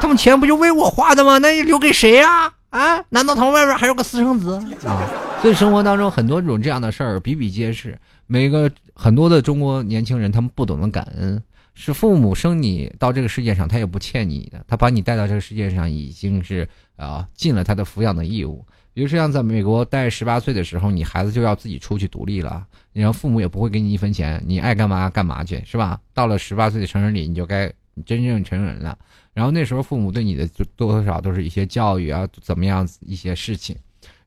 [0.00, 1.38] 他们钱不就为我花的吗？
[1.38, 2.52] 那留给谁呀？
[2.70, 3.00] 啊？
[3.10, 4.98] 难道他们外边还有个私生子啊？
[5.40, 7.96] 所以生活当中很多种这样的事儿比比皆是。
[8.26, 11.40] 每个很多的中国年轻人，他们不懂得感恩。
[11.74, 18.64] 是父母生你到这个世界上，他也不欠你的，他把你带到这个世界上，已经是啊尽了他的抚养的义务。
[18.92, 26.00] 比如说像在美国待十八岁的时候，你孩子就要自己出去独立了，然后父母也不会给你一分钱，你爱干嘛干嘛去，是吧？
[26.12, 27.72] 到了十八岁的成人礼，你就该
[28.06, 28.96] 真正成人了。
[29.32, 33.76] 然后那时候父母对你的多多少都是一些教育啊，怎么样一些事情，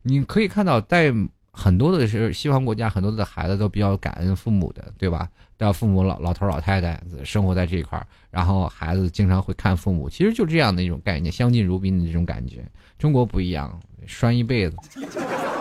[0.02, 1.14] 你可以看到在。
[1.60, 5.28] 很多的是西方国家，很多的孩子都比较感恩父母的，对吧？
[5.58, 12.64] 到父母老老头老太太生活在这一块，然后孩子经常会看父母，其实就这样的一种概念，相敬如宾的这种感觉。
[13.00, 14.78] 中国不一样，拴一辈子，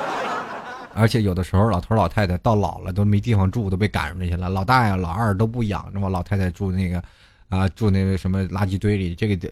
[0.95, 4.49] 而且有的时候老头老太太到老了都没地方住，都被赶出去了。
[4.49, 7.03] 老大呀、老二都不养，那么老太太住那个
[7.49, 9.51] 啊，住那个什么垃圾堆里，这个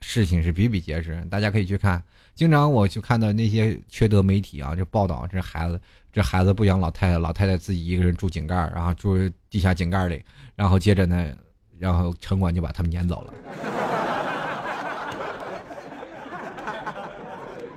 [0.00, 2.02] 事情是比比皆是，大家可以去看。
[2.34, 5.80] 经常我就看到那些缺德媒体啊，就报道这孩子，
[6.12, 9.16] 这孩子不养老太太，老太太自己一个人住井盖，然后住
[9.48, 10.22] 地下井盖里，
[10.54, 11.32] 然后接着呢，
[11.78, 13.32] 然后城管就把他们撵走了，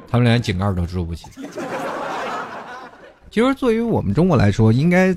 [0.10, 1.28] 他们连井盖都住不起。
[3.32, 5.16] 其实，作为我们中国来说，应该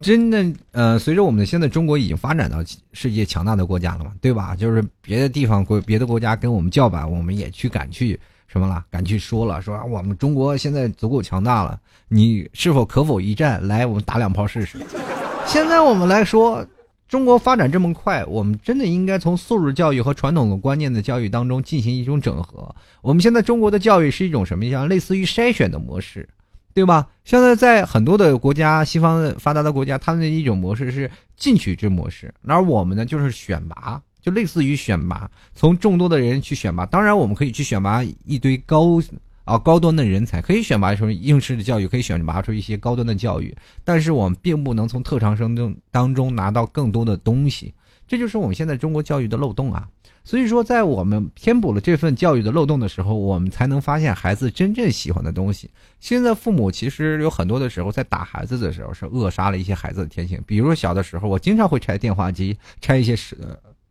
[0.00, 2.58] 真的呃，随着我们现在中国已经发展到
[2.92, 4.54] 世界强大的国家了嘛，对吧？
[4.54, 8.20] 就是别的地方国别的国家跟我们叫板，我们也去敢去。
[8.54, 8.84] 什么了？
[8.88, 13.66] 敢去说了，说我们中国现在足够强大了，你是否可否一战？
[13.66, 14.78] 来，我们打两炮试试。
[15.44, 16.64] 现在我们来说，
[17.08, 22.72] 中国发展这么快，我们真的应该从素质教育和传统的观念的教育当中进行一种整合。
[23.02, 24.88] 我们现在中国的教育是一种什么样？
[24.88, 26.28] 类似于筛选的模式，
[26.72, 27.08] 对吧？
[27.24, 34.00] 现在在很多的国家，西方发达的国家，他们的一种模式是进取制模式，而我们呢，就是选拔。
[34.24, 36.86] 就类似于选拔，从众多的人去选拔。
[36.86, 38.98] 当然，我们可以去选拔一堆高
[39.44, 43.54] 啊高端的人才，可以选拔出应试的教育，可以选拔出一些高端的教育。
[43.84, 47.74] 但是，我们并不能从特长生中当中拿到更多的东西。
[48.08, 49.86] 这就是我们现在中国教育的漏洞啊。
[50.26, 55.68] 所以说，在我们填补了这份教育的漏洞的时候，我们才能发现孩子真正喜欢的东西。
[56.00, 60.42] 现在父母其实有很多的时候在打孩子的时候，是扼杀了一些孩子的天性。
[60.46, 63.36] 比如说小的时候，我经常会拆电话机，拆一些是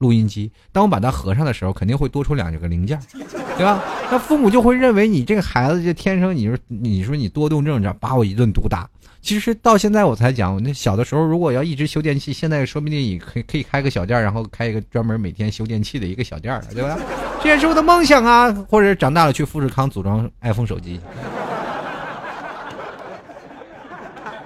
[0.04, 0.52] 录音机。
[0.74, 3.00] 当我把它合上的时候，肯定会多出两个零件，
[3.58, 3.82] 对吧？
[4.12, 8.90] 那父母就会认为你这个孩子就天生，你说你说你多动症，这把我一顿毒打。
[9.22, 17.00] 其实到现在我才讲，那小的时候如果要一直修电器，现在说不定你可以可以开个小店，然后开一个专门每天修电器的一个小店了，对吧？
[17.42, 18.52] 这也是我的梦想啊！
[18.70, 21.00] 或者长大了去富士康组装 iPhone 手机。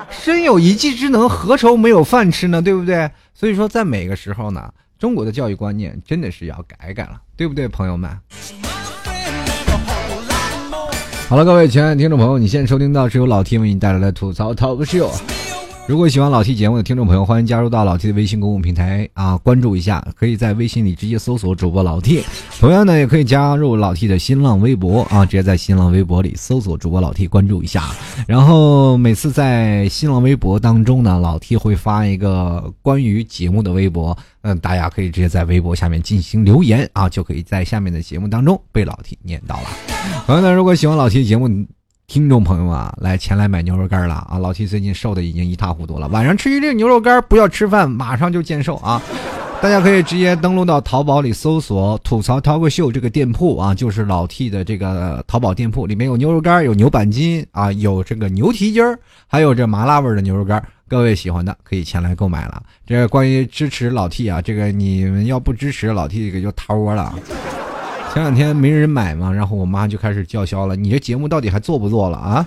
[0.10, 2.62] 身有一技之能，何愁没有饭吃呢？
[2.62, 3.10] 对不对？
[3.34, 8.10] 所以说，在每个时候呢，中国的教育观念真的是要改改了，对不对，朋友们？
[11.30, 15.37] 好了，各位亲爱的听众朋友，你现在收听到是由老 T 为你带来的吐槽 Talk Show。
[15.88, 22.26] 如果喜欢老 T 节目的听众朋友，欢迎加入到老 T 的微信公共平台啊，关注一下，可以在微信里直接搜索主播老 T。
[22.60, 27.86] 同样呢，也可以加入老 T 的新浪微博啊，直接在新浪微博里搜索主播老 T，关注一下。
[28.28, 34.18] 然后每次在新浪微博当中呢，老 T 会发一个关于节目的微博。
[34.42, 39.70] 嗯，大家可以直接在微博下面进行留言啊，就可以在下面的节目当中被老 T 念到了。
[40.26, 41.48] 朋友们，如果喜欢老 T 节目，
[42.08, 44.38] 听众朋友啊，来前来买牛肉干了啊！
[44.40, 49.02] 老 T 最近瘦的已经一塌糊涂了，晚上吃一粒牛肉干，不要吃饭，马上就见瘦啊！
[49.62, 60.64] 大家可以直接登录到淘宝里搜索“吐槽涛哥秀”这个店铺啊，就是老 T 的这个淘宝店铺，里面有牛肉干，有牛板筋啊，有这个牛蹄筋儿，还有这麻辣味的牛肉干。
[60.88, 62.64] 各位喜欢的可以前来购买了。
[62.86, 67.14] 这关于支持老 T 啊，这个你们要不支持老 T，这个就塌窝了。
[68.18, 72.44] 前两天没人买嘛，然后我妈就开始叫嚣了：“你这节目到底还做不做了啊？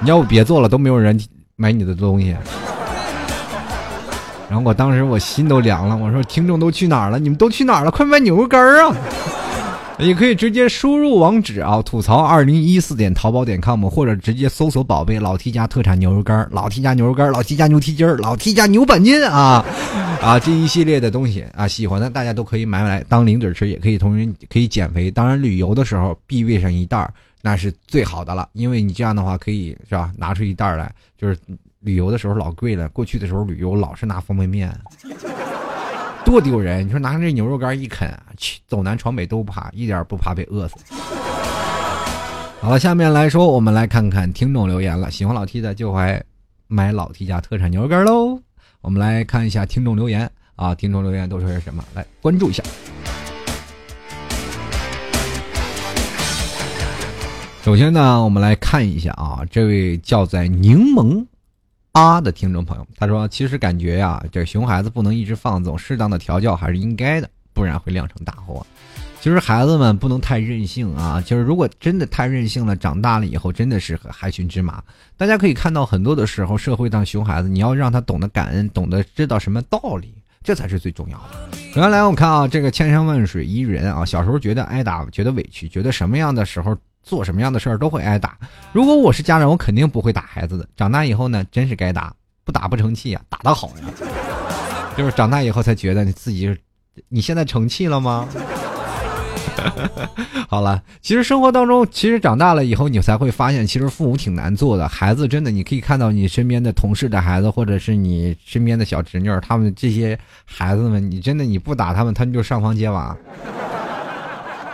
[0.00, 1.18] 你要不别做了，都没有人
[1.56, 2.36] 买你的东西。”
[4.50, 7.18] 然后我当时我心都凉了，我说：“听众都去哪儿了？
[7.18, 7.90] 你们都去哪儿了？
[7.90, 8.94] 快卖牛肉干啊！”
[10.00, 19.64] 也可以直接输入网址啊，吐槽二零一四点淘宝点 com，或者直接搜索宝贝老 T 家特产牛肉干老 T 家牛肉干老 T 家牛蹄筋老 T 家牛板筋啊，
[20.22, 25.10] 啊这一系列的东西啊，喜欢的大家都可以买来当零嘴吃，也可以同时可以减肥。
[25.10, 27.08] 当然旅游的时候必备上一袋，
[27.42, 31.36] 那是最好的了，因为你这样的话可以是吧，拿出一袋来，就是
[31.80, 34.74] 旅游的时候老贵了，过去的时候旅游老是拿方便面。
[36.24, 36.86] 多丢人！
[36.86, 40.76] 你说拿这牛肉干一啃，去走南闯北都不怕，一点不怕被饿死。
[42.60, 45.10] 好了，下面来说，我们来看看听众留言了。
[45.10, 46.22] 喜欢老 T 的就来
[46.68, 48.38] 买老 T 家特产牛肉干喽。
[48.80, 51.82] 我们来看一下听众留言啊，听众留言都说些什么？
[51.94, 52.62] 来关注一下。
[57.64, 61.26] 首先呢，我们来看一下啊，这位叫在柠檬。
[61.92, 68.64] 啊的听众朋友，他说：“其实感觉呀，这熊孩子不能一直放纵，适当的调教还是应该的，不然会酿成大祸。
[69.20, 74.82] 其实孩子们不能太任性啊， 就是如果真的太任性了，长大了以后真的是害群之马。
[75.16, 81.58] 大家可以看到，很多的时候社会上熊孩子，你要让他懂得感恩，懂得知道什么道理，这才是最重要的。
[81.74, 88.36] 原来我看啊，这个千山万水一人啊，小时候觉得挨打，觉得委屈，觉得什么样的时候。”做什么样的事儿都会挨打。
[88.72, 90.66] 如果我是家长，我肯定不会打孩子的。
[90.76, 92.12] 长大以后呢，真是该打，
[92.44, 93.84] 不打不成器啊，打得好呀。
[94.96, 96.56] 就是长大以后才觉得你自己，
[97.08, 98.28] 你现在成器了吗？
[100.48, 104.88] 好了，其实生活当中，其实长大了以后，你才会发现，其实父母挺难做的。
[104.88, 113.16] 孩子真的，你可以看到你身边的同事的孩子，或者是你身边的小侄女儿，他们这些孩子们，你真的你不打他们，他们就上房揭瓦。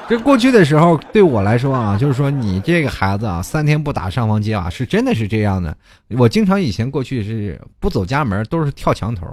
[0.08, 5.76] 这过去的时候，对我来说啊，就是说你这个孩子啊，三天不打上房揭瓦，是真的是这样的。
[6.10, 9.26] 我经常以前过去是不走家门，都是跳墙头，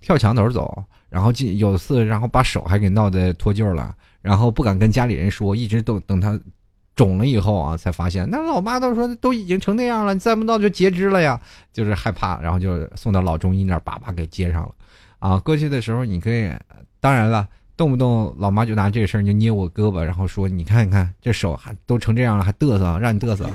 [0.00, 6.38] 跳墙头走，然后进有次，然后把手还给闹得脱臼了，然后不敢跟家里人说，一直都等他
[6.94, 8.28] 肿了以后啊，才发现。
[8.28, 11.40] 那老妈都说都已经成那样了，再不闹就截肢了呀，
[11.72, 14.72] 就是害怕，然后就送到老中医那儿，叭叭给接上了。
[15.18, 16.52] 啊，过去的时候你可以，
[17.00, 17.48] 当然了。
[17.80, 23.48] 动不动老妈就拿这个事儿就捏我胳膊，然后说：“你看，你看这手还都成这样了，还嘚瑟，让你嘚瑟。”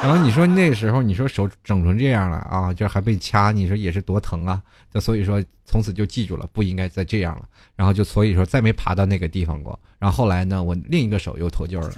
[0.00, 4.62] 然后你说那时候，你说手整成这样了啊，就还被掐，你说也是多疼啊！
[4.94, 7.48] 就所以说从此就记住了，不应该再这样了。
[7.74, 9.76] 然后就所以说再没爬到那个地方过。
[9.98, 11.92] 然后后来呢，我另一个手又脱臼了。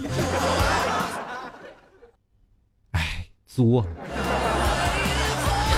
[2.92, 3.84] 哎，作。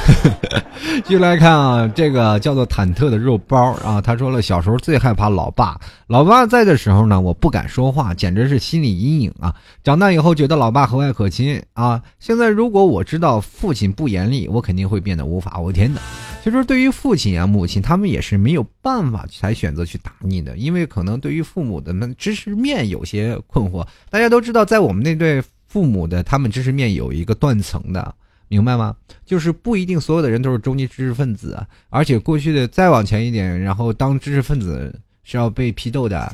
[1.05, 9.55] 继续来看啊，这个叫做忐忑的肉包啊，他说了，小时候最害怕老爸，老爸在的时候呢，我不敢说话，简直是心理阴影啊。
[9.83, 16.01] 长大以后觉得老爸和蔼可亲啊，现在如果我知道父亲不严厉，我肯定会变得无法无天的。
[16.43, 23.87] 其实对于父亲啊、母亲，他们也是没有办法才选择去打你的，因为可能对于父母的那知识面有些困惑。
[24.11, 28.15] 大家都知道，在我们那对父母的他们知识面有一个断层的。
[28.53, 28.95] 明白吗？
[29.25, 36.31] 就是不一定所有的人都是中级知识分子，而且过去的再往前一点，然后当知识分子是要被批斗的。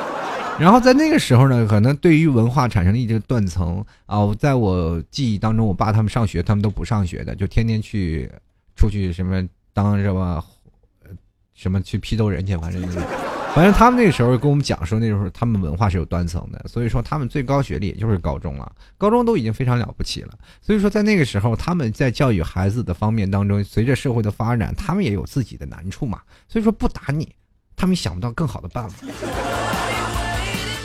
[0.58, 4.18] 然后在那个时候呢，可能对于文化产生了一个断层啊。
[4.38, 8.30] 在我记忆当中，我爸他们上学，他们都不上学的，就天天去
[8.74, 10.42] 出去什么当什么
[11.52, 12.82] 什么去批斗人去，反正。
[13.58, 20.32] 反正他们那时候跟我们讲说，那时候他们文化是有断层的，所以说他们最高学历也就是高中了，高中都已经非常了不起了。
[20.62, 26.20] 所以说在那个时候，他们在教育孩子的方面当中，随着社会的发展，他们也有自己的难处嘛。
[26.46, 27.34] 所以说不打你，
[27.74, 29.04] 他们想不到更好的办法。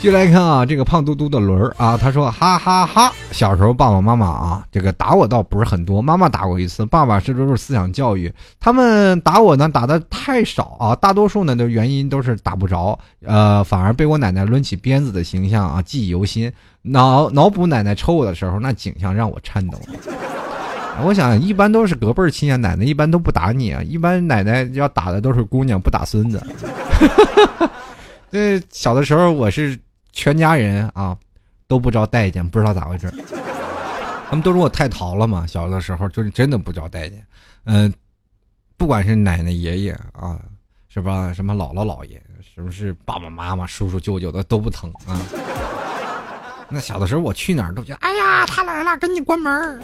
[0.04, 3.10] 就来看啊，这个胖嘟嘟的轮儿啊，他说哈哈哈。
[3.32, 8.30] 小时候爸爸妈妈啊，这个打我倒不是很多，妈妈打过一次，爸爸这都是思想教育。
[8.60, 16.52] 他们打我呢，打的太少啊，大多数呢的原因都是打不着，呃，反而被我奶奶抡起鞭子的形象啊记忆犹新。
[16.82, 19.78] 脑脑补奶奶抽我的时候那景象让我颤抖。
[21.02, 26.46] 我想一般都是隔辈儿亲啊，奶奶一般都不打你啊，一般奶奶要打的都是姑娘，不打孙子。
[28.30, 29.78] 这小的时候我是。
[30.14, 31.16] 全家人啊，
[31.66, 33.12] 都不招待见，不知道咋回事
[34.30, 35.46] 他们都说我太淘了嘛。
[35.46, 37.26] 小的时候就是真的不招待见，
[37.64, 37.92] 嗯，
[38.76, 40.40] 不管是奶奶、爷爷啊，
[40.88, 41.32] 是吧？
[41.32, 42.20] 什么姥姥、姥爷，
[42.54, 45.20] 是不是爸爸妈妈、叔叔、舅舅的都不疼啊？
[46.70, 49.80] 那小的时候我去哪儿都觉得，哎呀，他来了，赶紧关门。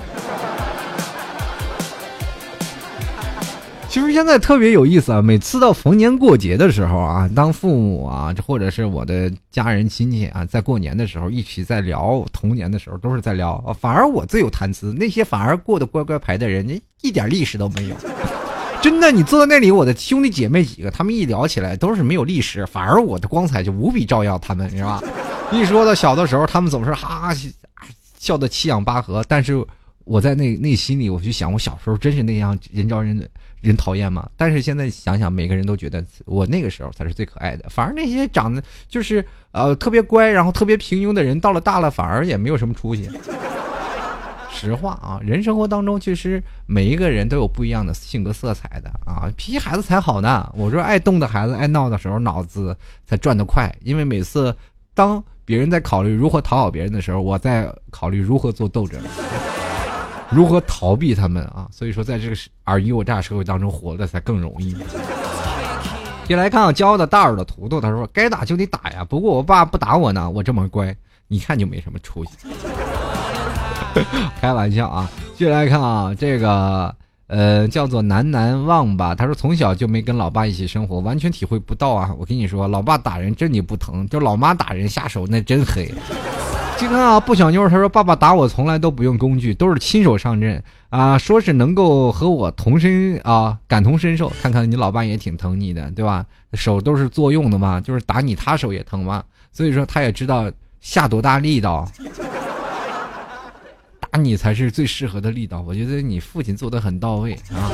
[3.91, 5.20] 其实现在特别有意思啊！
[5.20, 13.76] 每次到逢年过节的时候啊，当父母啊，或者是我的家人亲戚啊，在过年的时候一起在聊童年的时候，都是在聊。
[13.80, 17.97] 反而我最有谈资，那些反而过得乖乖牌的人，一点历史都没有。
[18.80, 25.03] 真的，你坐在那里，我的兄弟姐妹几个，他们一聊起来都是没有历史，反而我的光彩就无比照耀他们，是吧？
[25.51, 27.36] 一说到小的时候，他们总是哈哈
[28.16, 29.61] 笑得七仰八合，但是
[30.05, 33.28] 我在内内心里，我就想，我小时候真是那样人招人。
[33.61, 34.28] 人讨厌吗？
[34.36, 37.68] 但是现在想想，每个人都觉得我那个时候才是最可爱的。
[37.68, 43.11] 反而那些长得就是呃特别乖，然后特别平庸的人，到了大了反而也没有什么出息。
[44.52, 49.30] 实话啊，人生活当中其实每一个人都有不一样的性格色彩的啊。
[49.36, 50.52] 脾气孩子才好呢。
[50.54, 53.74] 我说爱动的孩子爱闹的时候，脑子才转得快。
[53.82, 54.54] 因为每次
[54.92, 59.00] 当别人在考虑如何讨好别人的时候，我在考虑如何做斗争。
[60.31, 61.66] 如何逃避他们啊？
[61.70, 64.76] 所以说，在这个尔虞我诈社会当中活的才更容易。
[66.26, 70.95] 先来看啊，骄傲的大耳朵图图，他说：“该打就得打呀，不过我爸不打我呢，我这么乖，
[71.26, 72.31] 一看就没什么出息。
[74.41, 75.11] ”开玩笑啊！
[75.37, 76.95] 接来看啊，这个
[77.26, 82.14] 呃叫做南南望吧，他说从小就没跟老爸一起生活，完全体会不到啊。
[82.16, 85.93] 我跟你说，老爸打人真的不疼，就老妈打人下手那真黑。
[86.83, 94.33] 你看啊，不小妞他说爸爸打我从来都不用工具，都是亲手上阵啊，说是能够和我同身啊，感同身受。
[94.43, 96.24] 看看你老爸也挺疼你的，对吧？
[96.55, 99.22] 手都是作用的嘛，就是打你他手也疼嘛，
[99.53, 100.51] 所以说他也知道
[100.81, 101.87] 下多大力道，
[104.11, 105.61] 打你才是最适合的力道。
[105.61, 107.70] 我觉得你父亲做的很到位啊。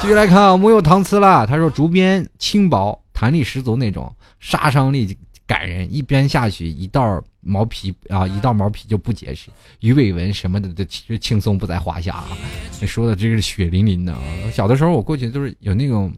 [0.00, 5.16] 继续来看啊，木有搪瓷了，他说竹编轻薄，弹力十足那种，杀伤力。
[5.46, 10.84] 感人，一边下去，一道毛皮啊，一道毛皮就不结实，鱼尾纹什么的都
[11.18, 12.28] 轻松不在话下啊！
[12.80, 14.20] 你说的这个是血淋淋的啊！
[14.52, 16.12] 小的时候我过去都是有那种，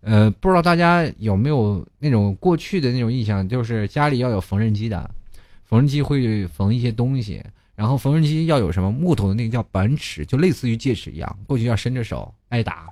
[0.00, 5.10] 呃，不知道大家有没有那种过去的那种印象，就是家里要有缝纫机的，
[5.64, 7.40] 缝纫机会缝一些东西，
[7.76, 12.90] 然后缝纫机要有什么木头的那个叫板尺，就类似于戒尺一样，过去要伸着手挨打。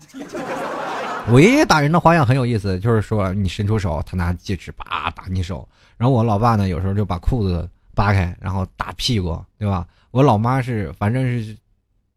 [1.28, 5.68] 我爷爷打人的花样很有意思，就是说你伸出手，他拿戒尺叭打你手。
[5.96, 9.86] 然后我老爸呢，有时候就把裤子扒开，然后打屁股，对吧？
[10.10, 11.56] 我老妈是，反正是，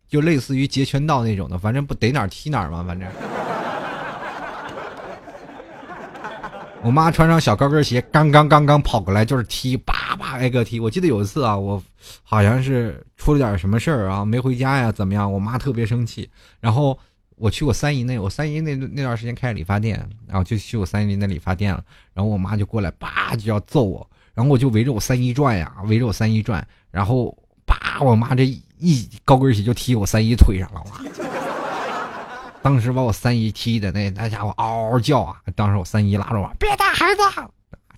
[0.07, 3.07] 就类似于截拳道那种的，反正不逮哪儿踢哪儿嘛，反正。
[6.81, 10.79] 我妈穿上小高跟鞋，刚刚刚刚跑过来就是踢，叭叭挨个踢。
[10.79, 11.81] 我记得有一次啊，我
[12.23, 15.31] 好像是出了点什么事儿啊，没回家呀，怎么样？
[15.31, 16.27] 我妈特别生气，
[16.59, 16.97] 然后。
[17.43, 21.83] 我去我三姨那，我三姨那那段时间开理发店，然后就去我三姨那理发店了，
[22.13, 30.83] 然后我妈就过来，叭就要揍我，然后我就围着我三姨转呀，围着我三姨转，然后叭，我妈这一高跟鞋就踢我三姨腿上了，
[32.63, 35.35] 当时把我三姨踢的那那家伙嗷嗷叫啊！
[35.53, 37.21] 当时我三姨拉着我别打孩子，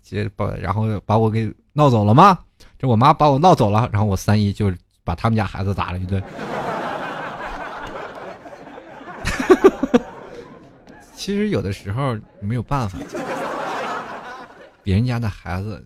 [0.01, 2.39] 接把然后把我给闹走了吗？
[2.79, 4.73] 这我妈把我闹走了，然后我三姨就
[5.03, 6.19] 把他们家孩子打了一顿。
[11.25, 12.99] 其实有的时候没有办法，
[14.83, 15.83] 别人家的孩子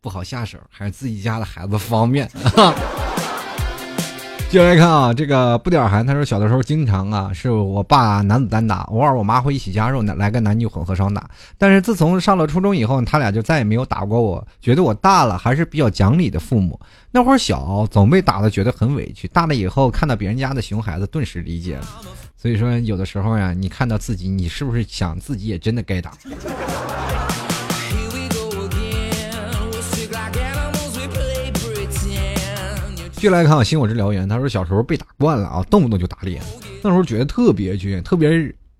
[0.00, 2.30] 不好下手，还是自己家的孩子方便。
[4.48, 11.28] 接下来看啊，这个不点儿寒，他说小的时候经常啊，是我爸男子单打，偶尔我妈会一起加入，来个男女混合双打。
[11.58, 16.78] 但是自从上了初中以后，他俩就再也没有打过我，觉得我大了还是比较讲理的父母。
[17.10, 21.86] 那会儿小，总被打的觉得很委屈，大了以后看到别人家的熊孩子，顿时理解了。
[22.40, 26.12] 所以说，有的时候呀，你看到自己，你是不是想自己也真的该打？
[33.10, 36.40] 继续来看啊，新我之燎原，他说小时候被打惯了啊，动不动就打脸，
[36.80, 38.30] 那时候觉得特别倔，特别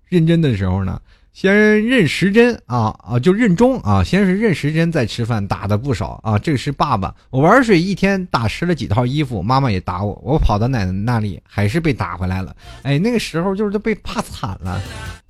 [0.05, 1.01] 认真的时候呢，
[1.39, 6.37] 先认时针啊啊，就认钟啊，先是认时针再吃饭，打的不少啊。
[6.37, 12.53] 这个是爸爸，我玩水一天打湿了几套衣服，妈妈也打我，我跑到奶奶那里还是被打回来了。
[12.83, 14.81] 哎，那个时候就是被怕惨了。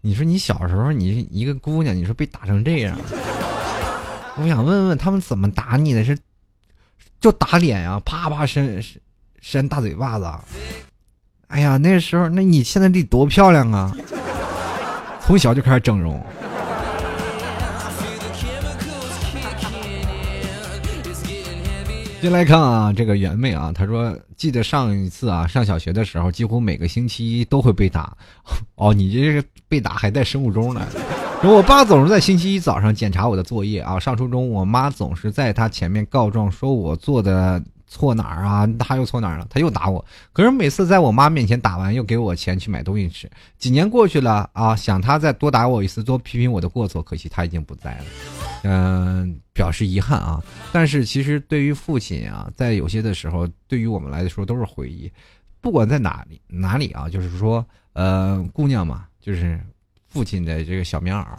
[0.01, 2.97] 你说你小时候你一个姑娘，你说被打成这样，
[4.37, 6.03] 我想问问他们怎么打你的？
[6.03, 6.17] 是？
[7.21, 8.83] 就打脸啊，啪啪扇
[9.41, 10.27] 扇大嘴巴子。
[11.49, 13.95] 哎呀，那时候，那你现在得多漂亮啊！
[15.29, 16.19] 从小就开始整容。
[22.19, 28.11] 进来看啊，这个圆妹啊，她说记得上一次啊，上小学的时候，几乎每个星期一都会被打。
[28.73, 30.81] 哦，你这个被打还带生物钟呢。
[31.43, 33.99] 我爸总是在星期一早上检查我的作业啊。
[33.99, 38.65] 上初中，我妈总是在他前面告状，说我做的错哪儿啊？
[38.79, 39.45] 他又错哪儿了？
[39.49, 40.03] 他又打我。
[40.31, 43.29] 可是每次在我妈面前打完，又给我钱去买东西吃。
[43.57, 48.05] 几年过去了啊，想他再多打我一次，多批评我的过错，可惜他已经不在了。
[48.63, 50.41] 嗯，表示遗憾啊。
[50.71, 55.11] 但是其实对于父亲啊，在有些的时候，对于我们来说都是回忆。
[55.59, 59.59] 不管在哪里哪里啊，就是说，呃，姑娘嘛，就是。
[60.11, 61.37] 父亲的这个小棉袄啊，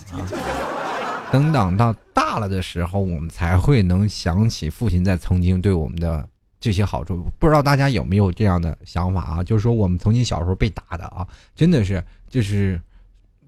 [1.32, 6.24] 等等到大了的时候，我们才会能想起父亲在曾经对我们的
[6.61, 7.25] 这些好处。
[7.39, 9.43] 不知道大家有没有这样的想法啊？
[9.43, 12.81] 就是说，我们曾经小时候被打的啊，真的是就是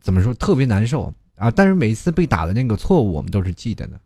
[0.00, 1.50] 怎么说特别难受啊。
[1.50, 4.00] 但是每次被打的那个错误，我们都是记得的。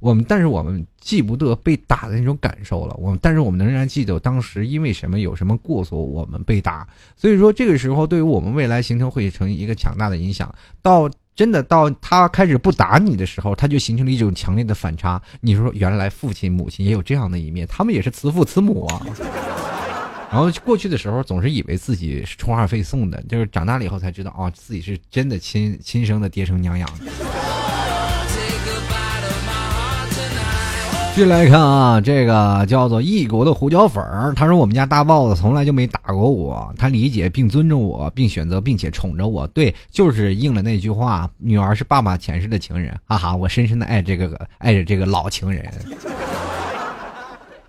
[0.00, 2.94] 我们但是我们记不得被打的那种感受了。
[2.98, 6.86] 我们但是我们仍然记得当时因为什么有什么过错我们被打。
[7.16, 10.54] 所以说这个时候对于我们未来形成会成一个强大的影响。
[10.80, 15.22] 到真的到他开始不打你的时候，他就形成了一种强烈的反差。
[15.40, 19.06] 你说原来父亲母亲也有这样的一面，他们也是慈父慈母啊。
[20.32, 27.04] 然后过去的时候总是以为自己是充话费送的，就是长大了以后才知道啊自己是真的亲亲生的爹生娘养的。
[31.18, 39.44] 续来看啊，这个叫做异国的胡椒粉儿，他说我们家大豹子从来就没打过我，他理解并尊重我，并选择并且宠着我。
[39.48, 45.68] 对，就是应了那句话，女儿是爸爸前世的情人，哈哈，我深深的爱这个 爱着这个老情人。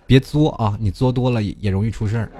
[0.06, 2.30] 别作啊，你作多了也容易出事儿。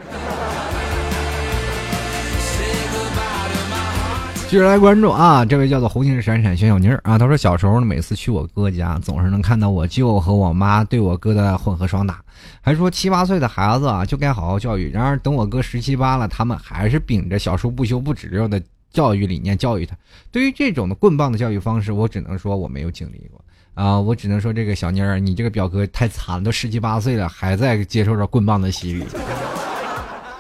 [4.51, 5.45] 继续来关注啊！
[5.45, 12.21] 这位叫做红星闪闪小小妮儿啊，他说小时候呢，每次去我哥家，总是能看到我舅和我妈对我哥的混合双打，
[12.61, 14.91] 还说七八岁的孩子啊就该好好教育。
[14.91, 18.61] 然而等我哥十七八了，他们还是秉着小叔不修不止溜的
[18.93, 19.97] 教育理念教育他。
[20.33, 23.41] 对于这种的棍棒的教育方式，我只能说我没有经历过
[23.75, 29.05] 啊，我只能说这个小妮儿，你这个表哥太惨了，都十七八岁了，还在接受着棍棒的洗礼。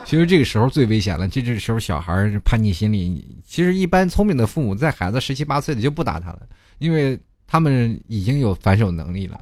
[0.04, 3.38] 其实这个时候最危险了，这这时候小孩叛逆心理。
[3.46, 6.40] 其实一般聪明的父母在孩子十七八岁的就不打他了，
[6.78, 9.40] 因为他们已经有反手能力了。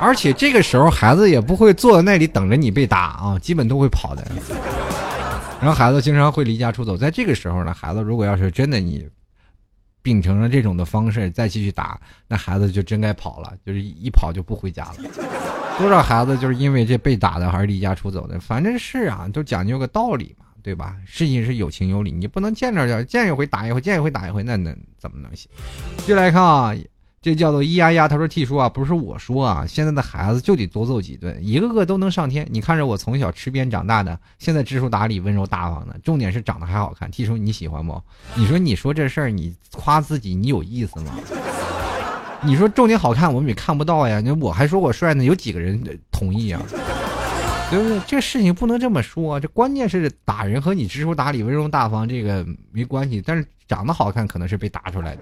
[0.00, 4.26] 而且这个时候孩子也不会坐在那里等着你被打啊，基本都会跑的。
[5.60, 9.06] 然后孩子经常会离家出走，在这个时候呢，孩子如果要是真的你。
[10.02, 14.94] 秉承了这种的方式再继续打，那孩子就真该跑了，就是一跑就不回家了。
[15.80, 18.38] 多少孩子就是因为这被打的，还是离家出走的？
[18.38, 20.96] 反正是啊，都讲究个道理嘛，对吧？
[21.06, 25.50] 事情是有情有理，你不能见着就见一回打一回，见一回打一回，那那怎么能行？
[26.06, 26.74] 就来看啊。
[27.22, 32.48] 这叫做咿呀呀，他说：“T 叔啊，不是我说啊，现在的孩子就得多揍几顿，一个个都能上天。
[32.50, 37.10] 你看着我从小吃鞭长大的，现在知书达理、温柔大方的，重点是长得还好看。
[37.10, 38.02] T 叔你喜欢不？
[38.34, 41.12] 你说你说这事儿，你夸自己，你有意思吗？
[42.42, 44.20] 你说重点好看，我们也看不到呀。
[44.24, 46.62] 那我还说我帅呢，有几个人同意啊？
[47.70, 48.00] 对不对？
[48.06, 55.20] 这事情不能这么说，这关键是打人和你知书达理、温柔大方这个没关系，但是长得好看可能是被打出来的。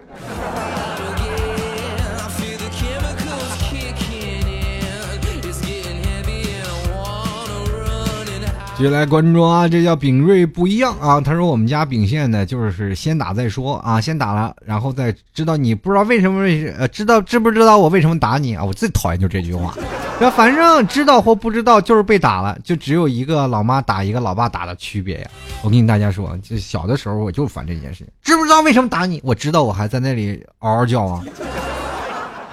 [8.78, 11.20] 接下来关注啊，这叫炳瑞不一样啊。
[11.20, 18.62] 他说我们家秉县呢，就是先打再说啊，先打了，然后再知道你不知道为什么为呃知道知不知道我为什么打你啊？
[18.64, 19.74] 我最讨厌就这句话，
[20.20, 25.28] 那反正知道或不知道就是被打了，就只有一个老妈打一个老爸打的区别呀。
[25.62, 29.20] 我跟大家说，就小的时候我就烦这件事情，知不知道为什么打你？
[29.24, 31.20] 我知道我还在那里嗷嗷叫啊。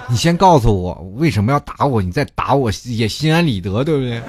[0.08, 4.20] 你先告诉我为什么要打我，你再打我也心安理得，对不对？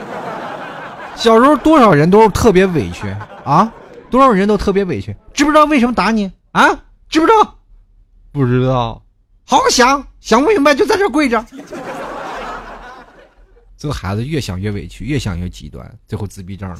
[1.17, 3.07] 小时候多少人都是特别委屈
[3.43, 3.73] 啊，
[4.11, 6.67] 多少人都特别委屈，知不知道为什么打你啊？
[7.09, 7.55] 知不知道？
[8.31, 9.01] 不知道，
[9.43, 11.43] 好好想想不明白就在这跪着。
[13.75, 16.77] 这个孩子越想越委屈，越想越极端，最后自闭症了。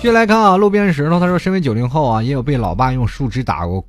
[0.00, 3.84] 接下来看啊，路边石头，他说身为九零后啊，也有被老爸用树枝打过、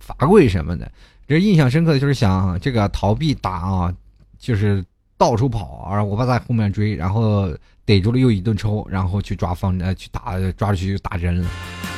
[0.00, 0.90] 罚跪什么的。
[1.28, 3.94] 这印象深刻的就是想这个逃避打啊，
[4.40, 4.84] 就是。
[5.20, 7.54] 到处跑，啊我爸在后面追，然后
[7.84, 11.46] 逮住了又一顿抽，然后去抓方呃去打抓出去就打针了。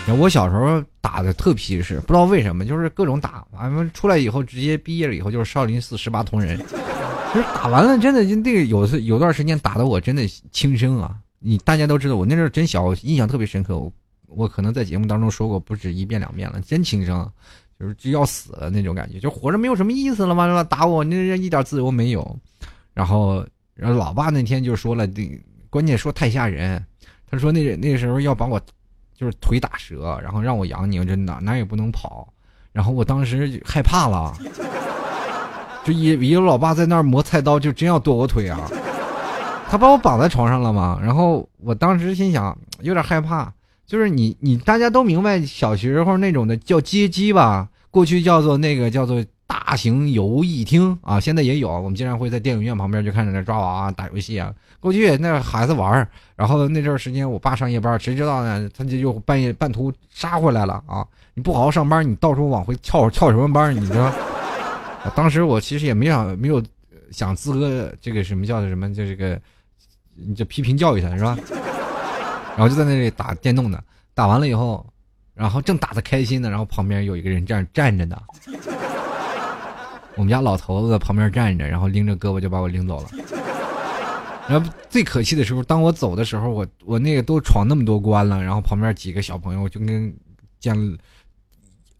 [0.09, 3.47] 然后我小时候打的特皮实，不知道为什么，就是各种打。
[3.53, 6.59] 完了出来以后，直接毕业了以后就是少林寺十八铜人。
[7.33, 11.16] 就是打完了，真的就那个有有段时间打的我真的轻生啊！
[11.39, 13.79] 你大家都知道，我那阵真小，印象特别深刻。
[13.79, 13.91] 我
[14.27, 17.27] 我可能在节目当中说过不止一遍两遍了，真轻生，
[17.79, 20.47] 就是就要死了那种感觉，就活着没有什么意思了嘛？
[20.47, 20.64] 是吧？
[20.64, 22.39] 打我，那一点自由没有。
[22.95, 25.09] 然后，然后老爸那天就说了，
[25.70, 26.84] 关键说太吓人。
[27.30, 28.61] 他说那那时候要把我
[29.16, 32.30] 就是腿打折，然后让我养你，真的哪也不能跑。
[32.72, 34.36] 然后我当时害怕了，
[35.84, 38.61] 就一一个老爸在那儿磨菜刀，就真要剁我腿啊。
[39.70, 41.01] 他把我绑在床上了嘛。
[41.03, 43.51] 然后我当时心想有点害怕，
[43.86, 49.24] 就是你你大家都明白小时候那种的叫街机吧，过去叫做那个叫做。
[49.53, 51.68] 大型游艺厅啊，现在也有。
[51.68, 54.50] 我们经常会在电影院旁边就看着那抓娃娃、打游戏啊。
[54.80, 58.66] 过去那孩子玩然后那阵时间我爸上夜班，谁知道呢？
[58.74, 61.07] 他就又半夜半途杀回来了啊！
[61.34, 63.76] 你不好好上班，你到处往回翘翘什么班？
[63.76, 64.11] 你知道？
[65.14, 66.62] 当时我其实也没想没有
[67.11, 69.38] 想资格这个什么叫的什么就这个，
[70.14, 71.36] 你就批评教育他是吧？
[72.57, 73.84] 然后就在那里打电动的，
[74.14, 74.84] 打完了以后，
[75.34, 78.16] 然后正打的开心呢，然后旁边有一个人这样站着呢。
[80.15, 83.09] 我们家老头子在旁边站着，然后拎着胳膊就把我拎走了。
[84.49, 90.15] 然后最可气的时候，当我走的时候，我我那个都闯那么多关了，然后旁边几个小朋友就跟
[90.61, 90.77] 见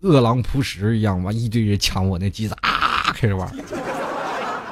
[0.01, 3.49] 饿狼扑食一样，完一堆人抢我那机子啊，开始玩，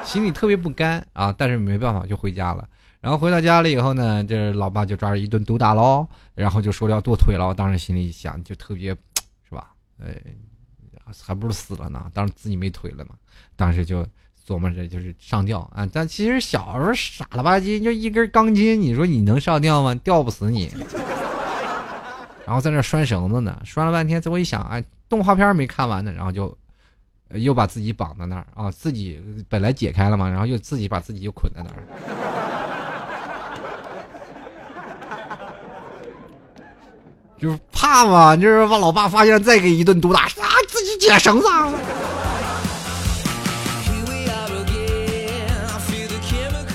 [0.04, 2.68] 心里特别不甘啊，但是没办法就回家了。
[3.00, 7.46] 然后回到家了以后呢，这老爸就抓着一顿毒打喽，然后就说要剁腿了。
[7.46, 8.90] 我当时心里想，就特别
[9.48, 9.70] 是吧？
[10.02, 10.14] 哎。
[11.26, 13.16] 还不如死了呢，当时自己没腿了嘛，
[13.60, 14.02] 当时就
[14.48, 15.86] 琢磨着就是上吊啊。
[15.92, 19.94] 但其实小时候傻了吧唧，就一根钢筋，你说你能上吊吗？
[19.96, 20.72] 吊不死你。
[22.46, 26.56] 然后在那拴绳子呢，拴了半天，最后一想，哎，动画片没看完呢，然后就
[27.34, 31.76] 又把自己绑在那儿啊，自己本来解开了嘛，然后又自己把自己又捆在那儿。
[37.38, 41.46] 就是怕嘛，就是把老爸发现再给一顿毒打，啊，自己解绳子。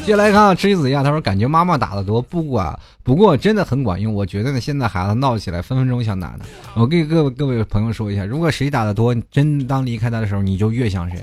[0.05, 4.13] 接下来看啊，吃子样，他说感觉妈妈打的多，不管不过真的很管用。
[4.13, 6.45] 我觉得呢，现在孩子闹起来分分钟想打的。
[6.75, 11.19] 我给各位各位朋友说一下，如果谁打的多，真当离开他的时候，你就越想谁。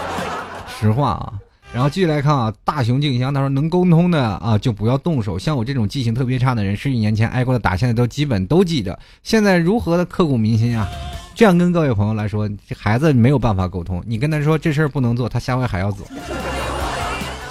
[0.78, 1.32] 实话啊。
[1.72, 10.86] 然后继续来看啊，大熊静香他说能沟通的啊就不要动手，像我这种记性特别差的人，十几年前挨过的打，现在都基本都记得，现在如何的刻骨铭心啊？
[11.34, 12.46] 这样跟各位朋友来说，
[12.76, 16.06] 孩子没有办法沟通，你跟他说这事儿不能做，他下回还要做。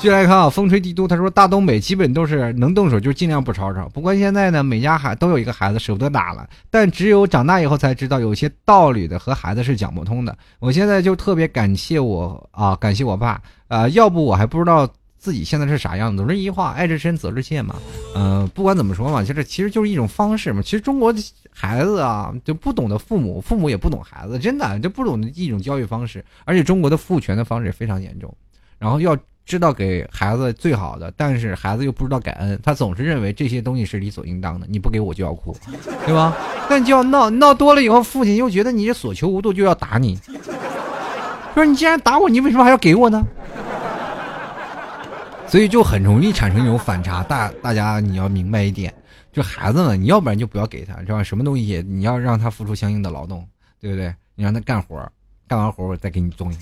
[0.02, 10.36] 继续来看啊，风吹帝都他说大东北基本都是能动手就尽量不吵吵，不过现在呢，每家孩都有一个孩子舍不得打了，但只有长大以后才知道有些道理的和孩子是讲不通的。
[10.58, 13.40] 我现在就特别感谢我啊，感谢我爸。
[13.68, 16.18] 啊，要不我还不知道自己现在是啥样子。
[16.18, 17.76] 总之一句话，爱之深，责之切嘛。
[18.16, 20.64] 嗯，不管怎么说嘛，就是其实就是一种方式嘛。
[20.64, 21.22] 其实中国的
[21.52, 26.26] 孩子啊，就不懂得父母，父母也不懂孩子，真的就不懂得一种教育方式。
[26.44, 28.36] 而且中国的父权的方式也非常严重。
[28.80, 29.16] 然后要
[29.46, 34.66] 知道给孩子最好的，但是孩子又不知道感恩，他总是认为这些东西是理所应当的。
[34.70, 35.56] 你不给我就要哭，
[36.06, 36.36] 对吧？
[36.70, 40.20] 但就要闹闹多了以后，父亲又觉得你这所求无度，就要打你。
[41.54, 43.22] 说你既然打我，你为什么还要给我呢？
[45.48, 47.22] 所以就很容易产生一种反差。
[47.24, 48.94] 大大家你要明白一点，
[49.34, 51.22] 就孩子们，你要不然就不要给他，是吧？
[51.22, 53.46] 什么东西你要让他付出相应的劳动，
[53.82, 54.16] 对不对？
[54.36, 55.06] 你让他干活，
[55.46, 56.60] 干完活我再给你东西。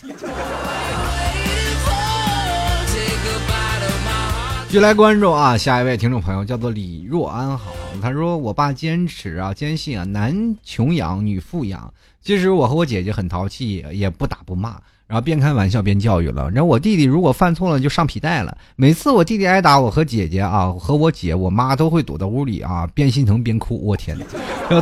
[4.69, 7.71] 继续来关注啊，下一位听众朋友叫做李若安好，
[8.03, 11.91] 他说我爸坚持啊，坚信啊，男穷养，女富养。
[12.21, 14.79] 其实我和我姐姐很淘气，也不打不骂。
[15.09, 16.51] 然后边开玩笑边教育了。
[16.51, 18.55] 然后我弟弟如果犯错了就上皮带了。
[18.75, 23.83] 每次我弟弟挨打，我和姐姐啊和我姐我妈都会躲在屋里啊边心疼边哭。
[23.83, 24.15] 我天！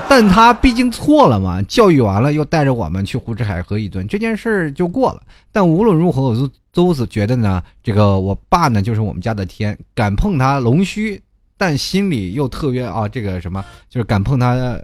[0.09, 5.21] 但他毕竟错了嘛，教育完了又带着我们去胡吃海喝一顿，这件事就过了。
[5.53, 11.21] 但无论如何，我都都是觉得呢，这个我爸呢就是我们家的天，敢碰他龙须，
[11.57, 14.77] 但心里又特别啊这个什么，就是敢碰他。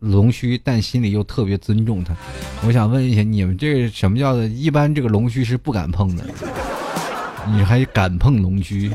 [0.00, 2.14] 龙须，但心里又特别尊重他。
[2.66, 4.46] 我想问一下，你们这什么叫的？
[4.48, 6.24] 一般这个龙须是不敢碰的，
[7.46, 8.90] 你还敢碰龙须？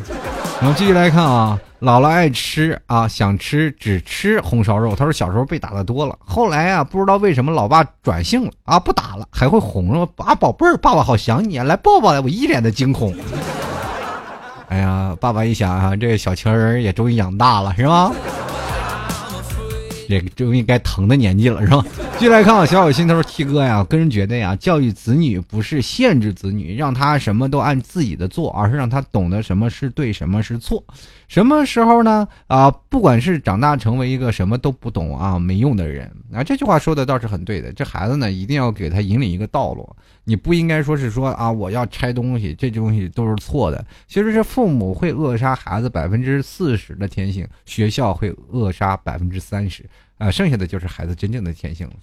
[0.61, 4.95] 然后继续来看啊，姥姥爱吃啊，想吃只吃红烧肉。
[4.95, 12.19] 他说小时候被打的多了，后来啊，不知道为什么老爸转性了啊，不打了，还会哄着啊，宝贝儿，爸爸好想你啊，来抱抱来。
[12.21, 13.13] 我一脸的惊恐。
[14.69, 18.11] 哎呀，爸爸一想啊，这个小情人也终于养大了，是吧？
[20.07, 21.83] 这个终于该疼的年纪了，是吧？
[22.17, 30.83] 继续来看啊，小小心头七哥呀，个人觉得呀，教育子女不是限制子女，让他什么都按自己的做，而是让他懂得什么是对，什么是错。
[31.27, 32.27] 什么时候呢？
[32.47, 37.73] 啊，不管是长大成为一个什么都不懂啊、没用的人啊，这句话说的倒是很对的。
[37.73, 39.87] 这孩子呢，一定要给他引领一个道路。
[40.23, 43.85] 你不应该说是说啊，我要拆东西，这东西都是错的。
[44.07, 51.93] 其实是父母会扼杀孩子百分之四十的天性，学校会扼杀百分之三十，啊，剩下的就是孩子真正的天性了。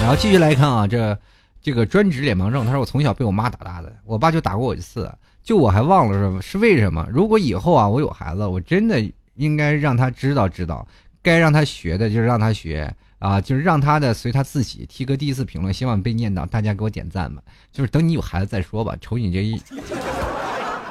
[0.00, 1.18] 然后继续来看啊，这
[1.62, 5.10] 这个专职脸盲症，他说我从小被我妈打大的，我爸就打过我一次，
[5.44, 7.06] 就我还忘了是是为什么。
[7.12, 9.00] 如果以后啊我有孩子，我真的
[9.36, 10.84] 应该让他知道知道，
[11.22, 12.92] 该让他学的就是让他学。
[13.20, 14.84] 啊，就是让他的随他自己。
[14.84, 17.42] T 哥第一次评论，希望被念到，大家给我点赞吧。
[17.72, 19.58] 就是等你有孩子再说吧，瞅你这一，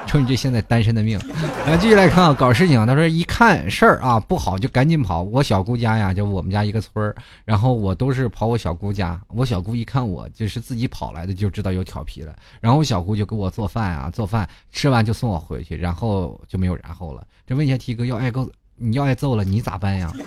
[0.06, 1.20] 瞅你这现在单身的命。
[1.66, 2.86] 来继续来看啊，搞事情。
[2.86, 5.24] 他说一看事儿啊不好就赶紧跑。
[5.24, 9.20] 我小姑家呀，就我们家一个村儿，然后我都是跑我小姑家。
[9.30, 12.36] 我小姑一看我就是自己跑来的，就知道有调皮了。
[12.60, 17.26] 然后我小姑就给我做饭啊，做饭吃完就送我回去，然后就没有然后了。
[17.46, 20.12] 这问一下 T 哥要挨揍，你要挨揍了，你咋办呀？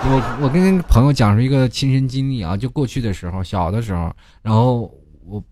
[0.00, 4.82] 我我跟朋友讲述一个亲身经历啊，就过去的时候，小的时候，然后
[5.26, 5.42] 我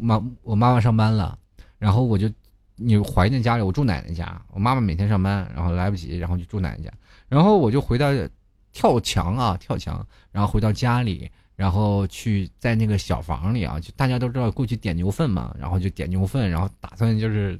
[0.00, 1.36] 妈我妈妈上班了，
[1.78, 2.30] 然后我就
[2.84, 6.90] 你怀念家里，我住奶奶家，我妈妈每天上班，然后来不及，然后就住奶奶家，
[7.28, 8.10] 然后我就回到
[8.72, 17.58] 跳墙啊跳墙，然后回到家里，然后去在那个小房里啊，就大家都知道过去点牛粪嘛，然后就点牛粪，然后打算就是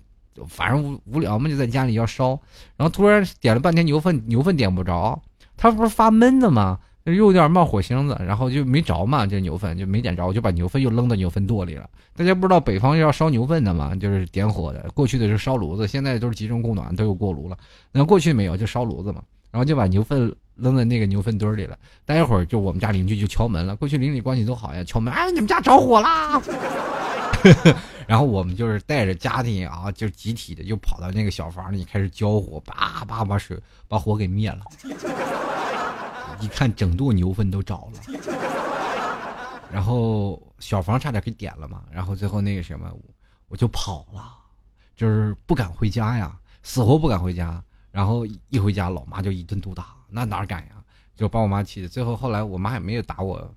[0.49, 2.31] 反正无无聊嘛，就在家里要烧，
[2.77, 5.23] 然后突然点了半天牛粪，牛粪点不着。
[5.55, 6.81] 它不是发闷的吗？
[7.05, 11.88] 又有点冒火星子，然后就没着嘛，这牛粪就没点着，就把牛粪又扔到牛粪垛里了。
[12.14, 13.94] 大家不知道北方要烧牛粪的嘛？
[13.96, 17.57] 就是点火的，过去的是烧炉子，现在都是集中供暖，都有锅炉了。
[17.90, 19.22] 那过去没有，就烧炉子嘛。
[19.50, 21.76] 然后就把牛粪扔在那个牛粪堆里了。
[22.07, 23.76] 待会儿，就我们家邻居就敲门了。
[23.76, 26.40] 过去邻里关系都好呀，敲门，哎，你们家着火啦！
[28.07, 34.61] 然后我们就是带着家庭啊，就集体的就跑到那个小房里开始浇火，叭叭把水把火给灭了。
[36.43, 38.01] 一看整垛牛粪都着了，
[39.72, 42.93] 然后小房差点给点了嘛，然后最后那个什么，
[43.47, 44.36] 我就跑了，
[44.97, 47.62] 就是不敢回家呀，死活不敢回家。
[47.93, 50.82] 然后一回家，老妈就一顿毒打，那哪敢呀？
[51.14, 51.88] 就把我妈气的。
[51.88, 53.55] 最后后来我妈也没有打我，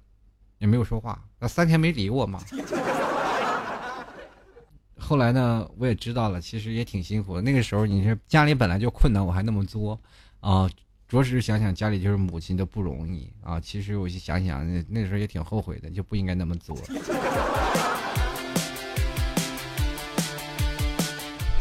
[0.59, 2.39] 也没有说话，那三天没理我嘛。
[4.99, 7.41] 后来呢，我也知道了，其实也挺辛苦的。
[7.41, 9.99] 那个时候你是家里本来就困难，我还那么作
[10.41, 10.69] 啊。
[11.07, 13.59] 着实想想家里就是母亲的不容易啊！
[13.59, 16.75] 其实我就想想，那那时候也挺后悔的，就不应该那么做。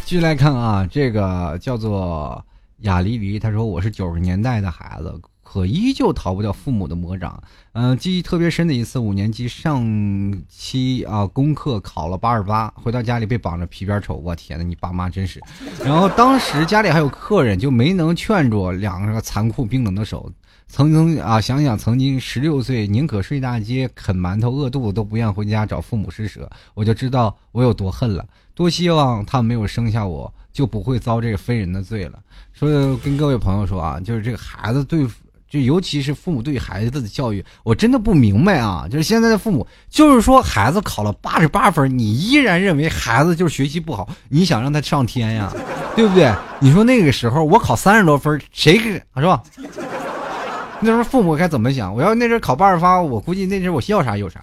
[0.06, 2.42] 继续来看啊，这个叫做
[2.78, 5.20] 雅黎黎，他说我是九十年代的孩子。
[5.54, 7.40] 可依旧逃不掉父母的魔掌。
[7.74, 9.86] 嗯，记忆特别深的一次，五年级上
[10.48, 14.16] 期啊，功课考了八十八，回到家里被绑着皮鞭抽。
[14.16, 15.40] 我天呐，你爸妈真是。
[15.84, 20.28] 然后当时家里还有客人，就没能劝住两个残酷冰冷的手。
[20.66, 28.26] 曾经啊，想想曾经十六岁，宁可睡大街啃馒头饿肚子，都不愿回家找父母施舍，我就知道我有多恨了。
[28.56, 32.18] 多希望他没有生下我，就不会遭这个非人的罪了。
[32.52, 35.06] 所以跟各位朋友说啊，就是这个孩子对。
[35.54, 38.88] 就尤其是父母对孩子的教育，我真的不明白啊！
[38.90, 45.52] 就是现在的父母，就是说孩子考了八十八分，你依然认为孩子就是学习不好，你想让他上天呀，
[45.94, 46.28] 对不对？
[46.58, 49.40] 你说那个时候我考三十多分，谁给是吧？
[50.80, 51.94] 那时候父母该怎么想？
[51.94, 54.40] 我要那阵考八十八，我估计那阵我要啥有啥。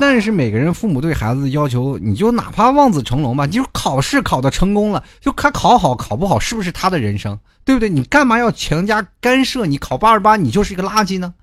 [0.00, 7.88] 但是每个人父母对孩子的要求，你就哪怕望子成龙吧，你就考试考的成功了，就他考好考不好，是不是他的人生，对不对？
[7.88, 9.66] 你干嘛要强加干涉？
[9.66, 11.34] 你考八十八，你就是一个垃圾呢？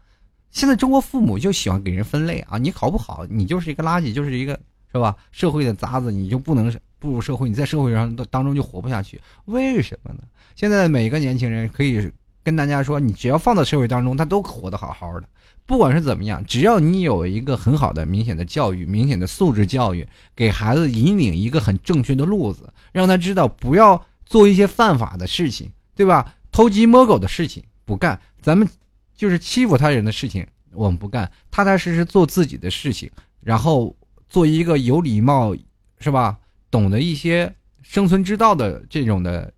[0.51, 4.57] 现在中国父母就喜欢给人分类啊，你考不好，你就是一个垃圾，就是一个
[4.91, 5.15] 是吧？
[5.31, 9.19] 社会的渣子，你就不能步入社会，你在社会上当中就活不下去。
[9.45, 10.19] 为什么呢？
[10.55, 12.09] 现在每个年轻人可以
[12.41, 15.27] 跟大家说，你只要放到社会当中，他都活得好好的。
[15.67, 26.35] 不管是怎么样，只要你有一个很好的、明显的教育、明显的素质教育，给孩子引领一个很正确的路子，让他知道不要做一些犯法的事情，对吧？
[26.51, 28.67] 偷鸡摸狗的事情不干，咱们
[29.15, 33.09] 就是欺负他人的事情我们不干，踏踏实实做自己的事情，
[33.41, 33.95] 然后
[34.29, 35.55] 做一个有礼貌，
[35.99, 36.37] 是吧？
[36.69, 39.51] 懂得一些生存之道的这种的。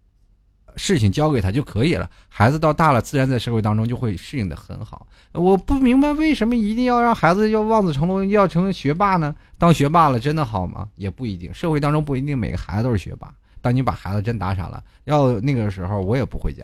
[0.77, 5.05] 事情交给他就可以了，孩子到大了，自然在社会当中就会适应的很好。
[5.33, 9.35] 我不明白为什么一定要让孩子要望子成龙，要成为学霸呢？
[9.57, 10.87] 当学霸了真的好吗？
[10.95, 13.29] 也不一定，社会当中不一定每个孩子都是学霸。
[13.59, 16.63] 当你把孩子真打傻了，要那个时候我也不回家。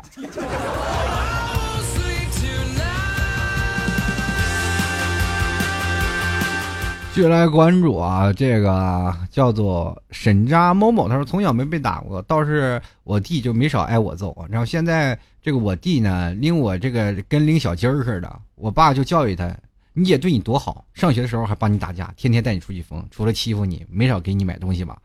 [7.14, 14.36] 继续来关注啊，这个叫做沈渣某某，他说从小没被打过，倒是我弟就没少挨我揍。
[14.50, 19.56] 然后现在这个我弟呢，拎我这个跟拎小鸡儿似的，我爸就教育他，
[19.94, 24.98] 你姐对你多好，上学的时候还帮你打架，天天带你出去疯，除了欺负你，没少给你买东西吧？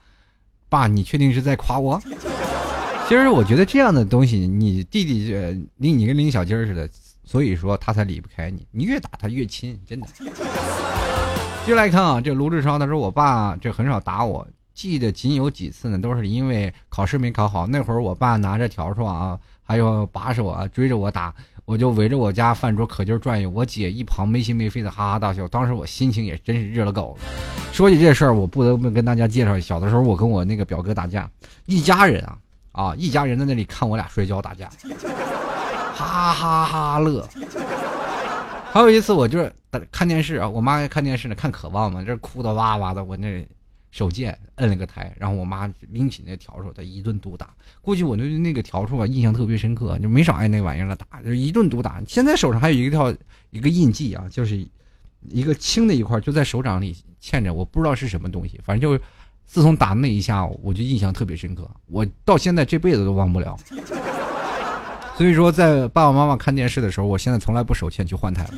[0.70, 2.00] 爸，你确定是在夸我？
[3.06, 5.30] 其实我觉得这样的东西，你弟弟
[5.76, 6.88] 拎你跟拎小鸡儿似的，
[7.22, 10.06] 所以说他才离不开你，你越打他越亲，真的。
[11.68, 17.66] 接来看啊，这卢志超他说：“我爸这很少打我，记得仅有几次呢，都是因为考试没考好。
[17.66, 21.30] 那会儿我爸拿着笤帚啊，还有把手啊，追着我打，
[21.66, 23.50] 我就围着我家饭桌可劲转悠。
[23.50, 27.26] 我姐一旁没心没肺的哈哈大笑，当时我心情也真是热了狗了。
[27.70, 31.30] 说起这事儿，我不得不跟大家介绍，小的时候我跟我那个表哥打架，
[31.66, 32.38] 一家人啊
[32.72, 34.70] 啊，一家人在那里看我俩摔跤打架，
[35.94, 37.28] 哈哈哈乐。”
[38.78, 39.52] 还有一次，我就是
[39.90, 43.44] 看电视啊，我妈看电视呢，看渴望嘛，这哭的哇哇的，我那
[43.90, 47.50] 手贱摁了个台，然后我妈拎起那笤帚，她一顿毒打。
[47.82, 52.00] 估计我对那个笤帚啊印象特别深刻，就没少挨那玩意儿了打，就一顿毒打。
[52.06, 53.12] 现在手上还有一条
[53.50, 54.64] 一个印记啊，就是
[55.22, 59.04] 一个青的一块，就在手掌里嵌着，我不知道是什么东西，反正就
[59.44, 63.58] 自从打那一下，我就印象特别深刻，我到现在这辈子都忘不了。
[65.18, 68.50] 所以说，在爸爸妈妈看电视的时候，我现在从来不手欠去换台了。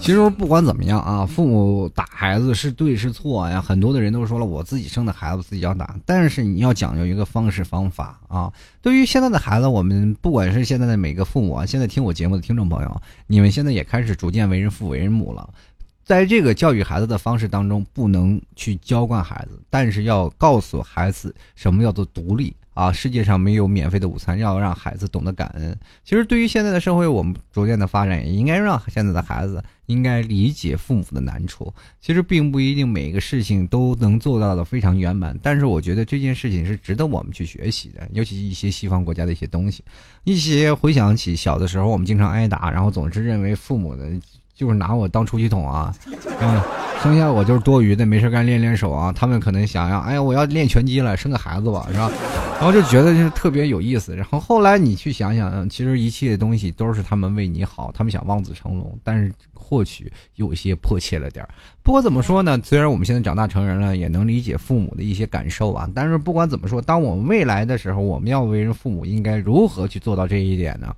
[0.00, 3.62] 其实不管怎么样啊，父母打孩子是对是错呀？
[3.62, 8.52] 很多的人都说了，我自己生的孩子自己要打，但是你要讲究一个方式方法啊。
[8.82, 15.48] 对于现在的孩子，我们不管是现在的每个父母啊，现在听我节目的听众朋友，你们现在也开始逐渐为人父为人母了。
[16.08, 22.90] 在这个教育孩子的方式当中，不能去娇惯孩子，但是要告诉孩子什么叫做独立啊！
[22.90, 25.78] 世界上没有免费的午餐，要让孩子懂得感恩。
[26.02, 31.70] 其实，对于现在的社会，我们逐渐的发展，也应该让现在的孩子应该理解父母的难处。
[32.00, 39.84] 其实，并不一定每个事情都能做到的非常圆满，但是我觉得这件事情是值得我们去学习的，尤其一些西方国家的一些东西，
[40.24, 44.10] 一些回想起小的时候，我们经常挨打，然后总是认为父母的。
[44.58, 45.94] 就是拿我当出气筒啊，
[46.40, 46.60] 嗯，
[47.00, 49.12] 剩下我就是多余的，没事干练练手啊。
[49.12, 52.10] 他们可能想要，哎呀，我要练拳击了，生个孩子吧，是吧？
[52.54, 54.16] 然后就觉得就是特别有意思。
[54.16, 61.48] 然后后来你去想想，其实一切的东西都是他们为你好，他们想望子成龙，但是或许有些迫切了点儿。
[61.84, 70.92] 不管怎么说呢，虽然我们现在长大成人了，也能理解父母的一些感受啊，但是不管怎么说，当我们未来的时候，我们要为人父母，应该如何去做到这一点呢？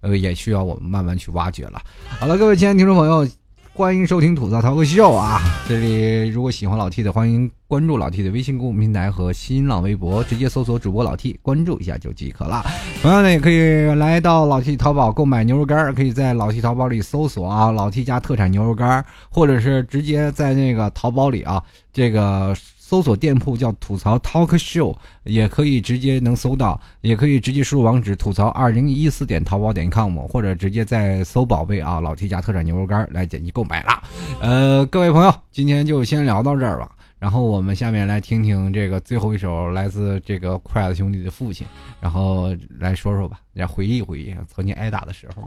[0.00, 1.80] 呃，也需要我们慢慢去挖掘了。
[2.18, 3.26] 好了，各位亲爱的听众朋友，
[3.72, 5.40] 欢迎收听吐槽淘哥秀啊！
[5.68, 12.64] 这里如果喜欢老 T 的，欢迎关注老 T 的微信公众平台和新浪微博，直接搜索主播老 T，关注一下就即可了。
[13.02, 22.56] 同样呢，也可以来到老 T 淘宝购买牛肉干，可以在老 T 淘宝里搜索啊，老 T 家特产牛肉干，或者是直接在那个淘宝里啊，这个。
[22.88, 34.00] 搜索店铺叫吐槽 Talk Show，也可以直接能搜到，也可以直接输入网址吐槽二零一四点淘宝点 com，或者直接在搜宝贝啊老 T 家特产牛肉干来点击购买了。
[34.40, 36.88] 呃，各位朋友，今天就先聊到这儿吧。
[37.18, 41.66] 然后我们下面来听听这个最后一首来自这个筷子兄弟的父亲，
[41.98, 45.42] 然后来说说吧，来回忆回忆曾经挨打的时候。